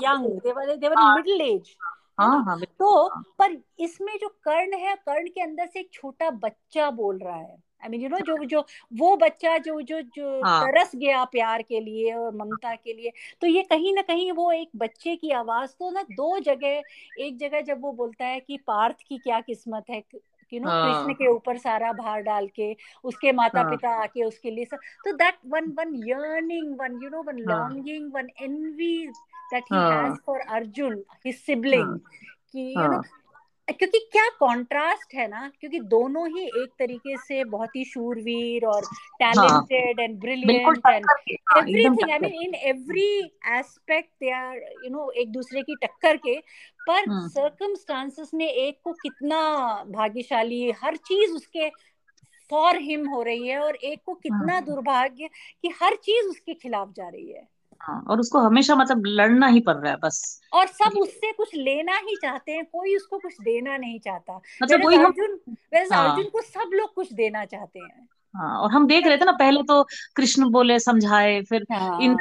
यंग 0.04 0.26
देवर 0.40 0.76
देवर 0.76 0.96
मिडिल 1.14 1.40
एज 1.42 1.74
हाँ 2.18 2.42
हाँ 2.44 2.58
तो 2.78 3.08
हाँ। 3.08 3.22
पर 3.38 3.56
इसमें 3.80 4.16
जो 4.18 4.28
कर्ण 4.44 4.78
है 4.78 4.94
कर्ण 4.96 5.28
के 5.28 5.40
अंदर 5.40 5.66
से 5.66 5.80
एक 5.80 5.90
छोटा 5.92 6.30
बच्चा 6.30 6.90
बोल 6.90 7.18
रहा 7.18 7.36
है 7.36 7.56
आई 7.82 7.88
मीन 7.88 8.00
यू 8.00 8.08
नो 8.08 8.18
जो 8.18 8.44
जो 8.44 8.64
वो 8.92 9.16
बच्चा 9.16 9.56
जो 9.58 9.80
जो 9.82 10.00
जो 10.16 10.40
हाँ. 10.42 10.60
तरस 10.62 10.92
गया 10.96 11.24
प्यार 11.26 11.62
के 11.62 11.80
लिए 11.80 12.12
और 12.14 12.34
ममता 12.34 12.74
के 12.74 12.92
लिए 12.92 13.12
तो 13.40 13.46
ये 13.46 13.62
कहीं 13.62 13.94
ना 13.94 14.02
कहीं 14.02 14.30
वो 14.32 14.50
एक 14.52 14.68
बच्चे 14.76 15.16
की 15.16 15.30
आवाज़ 15.34 15.70
तो 15.78 15.90
ना 15.90 16.02
दो 16.12 16.38
जगह 16.40 16.82
एक 17.20 17.38
जगह 17.38 17.60
जब 17.60 17.80
वो 17.80 17.92
बोलता 17.92 18.26
है 18.26 18.40
कि 18.40 18.58
पार्थ 18.66 19.02
की 19.08 19.18
क्या 19.18 19.40
किस्मत 19.40 19.90
है 19.90 20.02
यू 20.52 20.60
नो 20.60 20.70
कृष्ण 20.70 21.06
हाँ। 21.06 21.14
के 21.14 21.26
ऊपर 21.26 21.58
सारा 21.58 21.92
भार 21.92 22.22
डाल 22.22 22.46
के 22.56 22.74
उसके 23.04 23.32
माता 23.32 23.60
हाँ. 23.60 23.70
पिता 23.70 23.90
आके 24.02 24.24
उसके 24.24 24.50
लिए 24.50 24.64
सब 24.64 24.78
तो 25.04 25.12
that 25.12 25.38
one 25.46 25.72
one 25.78 25.94
yearning 26.08 26.74
one 26.80 26.98
you 27.02 27.10
know 27.10 27.22
one 27.22 27.38
longing 27.48 28.12
one 28.14 28.28
envy 28.42 29.06
that 29.52 29.64
he 29.68 29.74
हाँ. 29.74 30.02
has 30.02 30.18
for 30.24 30.38
Arjun, 30.50 31.02
his 31.24 31.40
sibling. 31.40 31.86
हाँ. 31.86 32.00
कि 32.52 32.62
यू 32.70 32.86
नो 32.86 33.02
क्योंकि 33.68 33.98
क्या 34.12 34.28
कंट्रास्ट 34.36 35.14
है 35.14 35.26
ना 35.28 35.48
क्योंकि 35.60 35.78
दोनों 35.90 36.26
ही 36.28 36.44
एक 36.62 36.70
तरीके 36.78 37.16
से 37.18 37.42
बहुत 37.44 37.76
ही 37.76 37.84
शूरवीर 37.84 38.64
और 38.66 38.84
talented 39.22 40.00
and 40.00 40.18
brilliant 40.20 40.86
and 40.86 41.04
everything 41.58 42.10
I 42.10 42.18
mean 42.18 42.34
in 42.42 42.54
every 42.70 43.08
aspect 43.58 44.10
they 44.20 44.30
are 44.30 44.56
you 44.84 44.90
know 44.90 45.10
एक 45.22 45.30
दूसरे 45.32 45.62
की 45.62 45.76
टक्कर 45.82 46.16
के 46.26 46.36
पर 46.80 47.04
सर्कमस्टांसेस 47.28 48.30
ने 48.34 48.48
एक 48.66 48.80
को 48.84 48.92
कितना 49.02 49.40
भाग्यशाली 49.88 50.70
हर 50.82 50.96
चीज़ 51.08 51.32
उसके 51.32 51.70
फॉर 52.50 52.78
हिम 52.80 53.08
हो 53.08 53.22
रही 53.22 53.48
है 53.48 53.58
और 53.58 53.76
एक 53.84 54.00
को 54.06 54.14
कितना 54.14 54.60
दुर्भाग्य 54.60 55.28
कि 55.62 55.72
हर 55.82 55.96
चीज़ 56.04 56.28
उसके 56.28 56.54
खिलाफ 56.54 56.92
जा 56.96 57.08
रही 57.08 57.30
है 57.32 57.48
हाँ 57.82 58.04
और 58.08 58.20
उसको 58.20 58.38
हमेशा 58.38 58.74
मतलब 58.74 59.02
लड़ना 59.06 59.46
ही 59.46 59.60
पड़ 59.60 59.76
रहा 59.76 59.92
है 59.92 59.98
बस। 59.98 60.40
और 60.52 60.66
सब 60.66 60.98
उससे 60.98 61.32
कुछ 61.32 61.54
लेना 61.54 61.96
ही 61.96 62.16
चाहते 62.22 62.52
हैं 62.52 62.64
कोई 62.64 62.96
उसको 62.96 63.18
कुछ 63.18 63.34
देना 63.40 63.76
नहीं 63.76 64.00
चाहता। 64.00 64.40
मतलब 64.62 64.82
कोई 64.82 64.96
अर्जुन 64.96 65.40
हाँ। 65.92 66.10
अर्जुन 66.10 66.30
को 66.30 66.40
सब 66.40 66.70
लोग 66.74 66.94
कुछ 66.94 67.12
देना 67.12 67.44
चाहते 67.44 67.78
हैं। 67.78 68.08
हाँ 68.34 68.58
और 68.58 68.70
हम 68.70 68.86
देख 68.86 69.06
रहे 69.06 69.16
थे 69.16 69.24
ना 69.24 69.32
पहले 69.32 69.62
तो 69.62 69.82
कृष्ण 70.16 70.50
बोले 70.50 70.78
समझाए 70.78 71.40
फिर 71.42 71.66
हाँ। 71.72 72.00
इन 72.02 72.16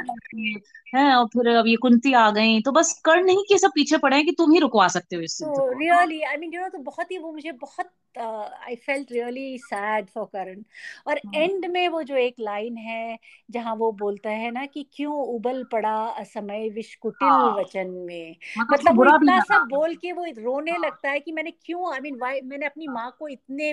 है 0.94 1.14
और 1.16 1.26
फिर 1.26 1.48
अब 1.48 1.66
ये 1.66 1.76
कुंती 1.76 2.12
आ 2.12 2.30
गई 2.30 2.60
तो 2.60 2.72
बस 2.72 3.00
कर 3.04 3.22
नहीं 3.22 3.44
कि 3.48 3.58
सब 3.58 3.70
पीछे 3.74 3.98
पड़े 3.98 4.16
हैं 4.16 4.26
कि 4.26 4.32
तुम 4.32 4.52
ही 4.52 4.58
रुकवा 4.58 4.88
सकते 4.88 5.16
हो 5.16 5.22
इस 5.22 5.38
तो 5.42 5.78
really 5.78 6.20
I 6.22 6.36
mean 6.36 6.54
you 6.54 6.60
know 6.60 6.68
तो 6.68 6.78
बहुत 6.78 7.10
ही 7.10 7.18
वो 7.18 7.32
मुझे 7.32 7.52
बहुत 7.52 7.90
I 8.18 8.74
felt 8.74 9.12
really 9.12 9.58
sad 9.58 10.06
for 10.06 10.24
Karan 10.24 10.62
और 11.06 11.20
एंड 11.34 11.64
हाँ। 11.64 11.72
में 11.72 11.88
वो 11.88 12.02
जो 12.02 12.16
एक 12.16 12.34
लाइन 12.40 12.76
है 12.76 13.18
जहाँ 13.50 13.74
वो 13.74 13.92
बोलता 13.92 14.30
है 14.30 14.50
ना 14.50 14.66
कि 14.66 14.86
क्यों 14.94 15.14
उबल 15.26 15.64
पड़ा 15.64 15.96
असमय 15.96 16.68
कुटिल 17.02 17.28
हाँ। 17.28 17.56
वचन 17.56 17.90
में 17.90 18.36
मतलब, 18.58 18.72
मतलब 18.72 18.96
वो 18.96 19.16
इतना 19.16 19.40
सब 19.40 19.66
बोल 19.70 19.94
के 19.94 20.12
वो 20.12 20.24
रोने 20.24 20.70
हाँ। 20.70 20.80
लगता 20.80 21.10
है 21.10 21.20
कि 21.20 21.32
मैंने 21.32 21.50
क्यों 21.50 21.92
आई 21.94 22.00
मीन 22.00 22.18
वाई 22.20 22.40
मैंने 22.40 22.66
अपनी 22.66 22.88
माँ 22.88 23.16
को 23.18 23.28
इतने 23.28 23.72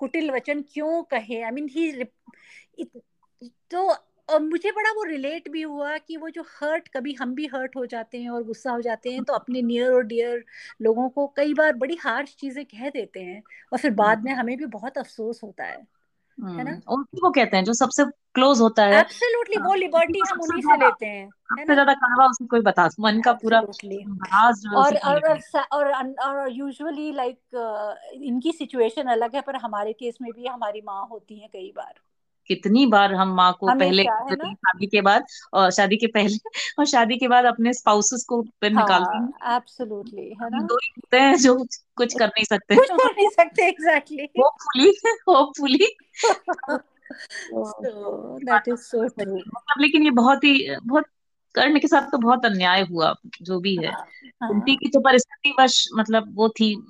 कुटिल 0.00 0.30
वचन 0.30 0.62
क्यों 0.72 1.02
कहे? 1.04 1.42
आई 1.42 1.50
मीन 1.50 1.68
ही 1.68 1.92
तो 3.70 3.88
और 4.28 4.40
मुझे 4.42 4.70
बड़ा 4.72 4.90
वो 4.90 5.02
रिलेट 5.04 5.48
भी 5.48 5.62
हुआ 5.62 5.96
कि 5.98 6.16
वो 6.16 6.30
जो 6.30 6.42
हर्ट 6.42 6.88
कभी 6.88 7.12
हम 7.14 7.34
भी 7.34 7.46
हर्ट 7.46 7.76
हो 7.76 7.84
जाते 7.86 8.18
हैं 8.18 8.30
और 8.30 8.42
गुस्सा 8.44 8.70
हो 8.70 8.80
जाते 8.80 9.10
हैं 9.10 9.24
तो 9.24 9.32
अपने 9.32 9.62
नियर 9.62 9.92
और 9.92 10.04
डियर 10.04 10.44
लोगों 10.82 11.08
को 11.08 11.26
कई 11.36 11.54
बार 11.54 11.72
बड़ी 11.72 11.96
हार्श 11.96 12.34
चीज़ें 12.40 12.64
कह 12.64 12.88
देते 12.90 13.20
हैं 13.20 13.42
और 13.72 13.78
फिर 13.78 13.90
बाद 13.94 14.24
में 14.24 14.32
हमें 14.32 14.56
भी 14.56 14.66
बहुत 14.66 14.98
अफसोस 14.98 15.40
होता 15.44 15.64
है। 15.64 15.86
है 16.38 16.64
ना? 16.64 16.80
और 16.88 16.98
वो 16.98 17.30
कहते 17.30 17.56
हैं 17.56 17.64
जो 17.64 17.72
सबसे 17.72 18.04
क्लोज 18.04 18.60
होता 18.60 18.84
है। 18.84 18.98
एब्सोल्युटली 19.00 19.56
वो 19.56 19.74
लिबर्टी 19.74 20.20
हम 20.30 20.40
उन्हीं 20.40 20.62
से 20.62 20.76
लेते 20.76 21.06
हैं 21.06 21.28
सबसे 21.28 21.74
ज़्यादा 21.74 21.94
कड़वा 21.94 22.26
उसको 22.26 22.46
कोई 22.46 22.60
बता 22.60 22.88
मन 23.00 23.20
का 23.20 23.32
पूरा 23.32 23.60
और 24.76 24.96
और 24.96 26.12
और 26.22 26.50
यूजुअली 26.52 27.12
लाइक 27.12 27.38
इनकी 28.14 28.52
सिचुएशन 28.52 29.02
अलग 29.02 29.34
है 29.34 29.40
पर 29.40 29.56
हमारे 29.56 29.92
केस 29.92 30.18
में 30.22 30.32
भी 30.32 30.46
हमारी 30.46 30.82
माँ 30.86 31.08
होती 31.10 31.38
है 31.38 31.48
कई 31.48 31.72
बार। 31.76 31.94
कितनी 32.48 32.86
बार 32.86 33.14
हम 33.14 33.34
माँ 33.34 33.52
को 33.60 33.66
पहले 33.66 34.02
शादी 34.04 34.86
के 34.86 35.00
बाद 35.00 35.24
और 35.52 35.70
शादी 35.70 35.96
के 35.96 36.06
पहले 36.06 36.36
और 36.78 36.86
शादी 36.86 37.16
के 37.16 37.28
बाद 37.28 37.44
अपने 37.44 37.72
स्पाउसेस 37.72 38.24
को 38.28 38.42
फिर 38.42 38.74
हाँ, 38.74 38.82
निकालते 38.82 39.16
हैं। 39.16 39.56
एब्सोल्युटली 39.56 40.28
है 40.42 40.50
ना? 40.50 40.58
दो 40.58 40.76
ही 40.76 40.92
होते 40.96 41.16
हैं 41.16 41.36
जो 41.36 41.54
कुछ 41.96 42.18
कर 42.18 42.26
नहीं 42.26 42.44
सकते। 42.44 42.76
कुछ 42.76 42.88
कर 42.88 43.14
नहीं 43.16 43.28
सकते 43.28 43.68
exactly 43.68 44.28
hopefully 44.38 44.92
hopefully 45.28 45.96
that 48.44 48.68
is 48.68 48.76
so 48.76 49.08
true 49.08 49.36
लेकिन 49.78 50.02
ये 50.02 50.10
बहुत 50.10 50.44
ही 50.44 50.76
बहुत 50.84 51.04
कर्ण 51.54 51.80
के 51.80 51.88
साथ 51.88 52.10
तो 52.12 52.18
बहुत 52.18 52.46
अन्याय 52.46 52.82
हुआ 52.82 53.14
जो 53.42 53.60
भी 53.60 53.76
है। 53.76 53.92
कुंती 54.26 54.70
हाँ. 54.70 54.76
की 54.76 54.88
तो 54.88 55.00
परिस्थिति 55.00 55.54
वश 55.60 55.88
मतलब 55.94 56.36
वो 56.36 56.48
थी 56.48 56.86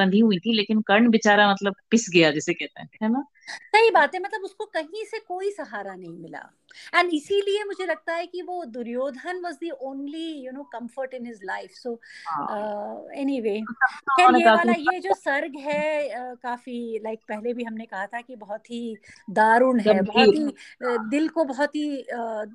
बंधी 0.00 0.20
हुई 0.20 0.38
थी 0.38 0.56
लेकिन 0.56 0.80
कर्ण 0.82 1.10
बेचारा 1.10 1.50
मतलब 1.52 1.74
पिस 1.90 2.08
गया 2.14 2.30
जिसे 2.30 2.54
कहते 2.54 2.82
हैं 2.82 2.88
है 3.02 3.12
ना? 3.12 3.24
सही 3.50 3.90
बात 3.90 4.14
है 4.14 4.20
मतलब 4.20 4.40
उसको 4.44 4.64
कहीं 4.74 5.04
से 5.04 5.18
कोई 5.18 5.50
सहारा 5.50 5.94
नहीं 5.94 6.18
मिला। 6.18 6.42
एंड 6.94 7.10
इसीलिए 7.14 7.64
मुझे 7.64 7.86
लगता 7.86 8.14
है 8.14 8.26
कि 8.26 8.42
वो 8.42 8.64
Duryodhana 8.74 9.40
was 9.44 9.56
the 9.64 9.70
only 9.82 10.26
you 10.46 10.52
know 10.52 10.62
comfort 10.72 11.14
in 11.14 11.26
his 11.26 11.40
life 11.44 11.70
so 11.72 11.94
anyway 13.16 13.58
खैर 14.10 14.36
ये 14.36 14.46
वाला 14.46 14.72
ये 14.78 14.98
जो 15.00 15.14
सर्ग 15.14 15.58
है 15.58 15.84
uh, 16.08 16.36
काफ़ी 16.42 16.78
लाइक 17.04 17.18
like, 17.18 17.28
पहले 17.28 17.54
भी 17.54 17.64
हमने 17.64 17.86
कहा 17.86 18.06
था 18.06 18.20
कि 18.20 18.36
बहुत 18.36 18.70
ही 18.70 18.96
दारुण 19.30 19.80
है 19.80 20.00
बहुत 20.02 20.34
ही 20.34 20.46
uh, 20.86 20.98
दिल 21.10 21.28
को 21.28 21.44
बहुत 21.44 21.76
ही 21.76 21.86
uh, 22.14 22.48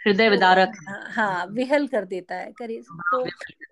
हृदय 0.00 0.28
विदारक 0.28 0.72
हाँ। 1.14 1.46
विहल 1.46 1.86
कर 1.86 2.04
देता 2.04 2.34
है 2.34 2.52
करीब 2.58 2.82
तो 2.82 3.24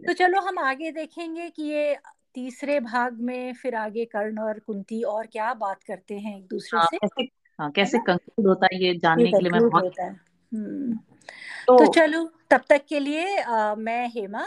तो 0.07 0.13
चलो 0.13 0.41
हम 0.41 0.59
आगे 0.59 0.91
देखेंगे 0.93 1.49
कि 1.51 1.63
ये 1.63 1.95
तीसरे 2.35 2.81
भाग 2.81 3.21
में 3.21 3.55
फिर 3.55 3.75
आगे 3.75 4.05
कर्ण 4.05 4.39
और 4.39 4.59
कुंती 4.59 5.03
और 5.03 5.27
क्या 5.27 5.55
बात 5.55 5.83
करते 5.83 6.19
हैं 6.19 6.39
एक 6.39 6.47
दूसरे 6.47 6.79
हाँ, 6.79 6.87
से? 6.87 6.97
कैसे 6.97 7.23
हाँ, 7.61 7.71
कैसे 7.71 7.99
कंक्लूड 7.99 8.47
होता 8.47 8.69
है 8.73 8.85
ये 8.85 8.95
जानने 8.95 9.31
के 9.31 9.39
लिए? 9.39 9.51
मैं 9.51 9.69
बहुत 9.71 9.85
होता 9.85 10.05
है। 10.05 10.21
हम्म। 10.55 10.97
तो, 11.67 11.79
तो 11.79 11.93
चलो 11.93 12.33
तब 12.51 12.61
तक 12.69 12.85
के 12.89 12.99
लिए 13.01 13.39
आ, 13.39 13.75
मैं 13.75 14.09
हेमा। 14.09 14.47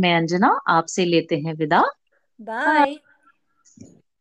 मैं 0.00 0.16
अंजना 0.16 0.60
आपसे 0.68 1.04
लेते 1.04 1.36
हैं 1.36 1.54
विदा। 1.54 1.82
बाय। 2.40 2.96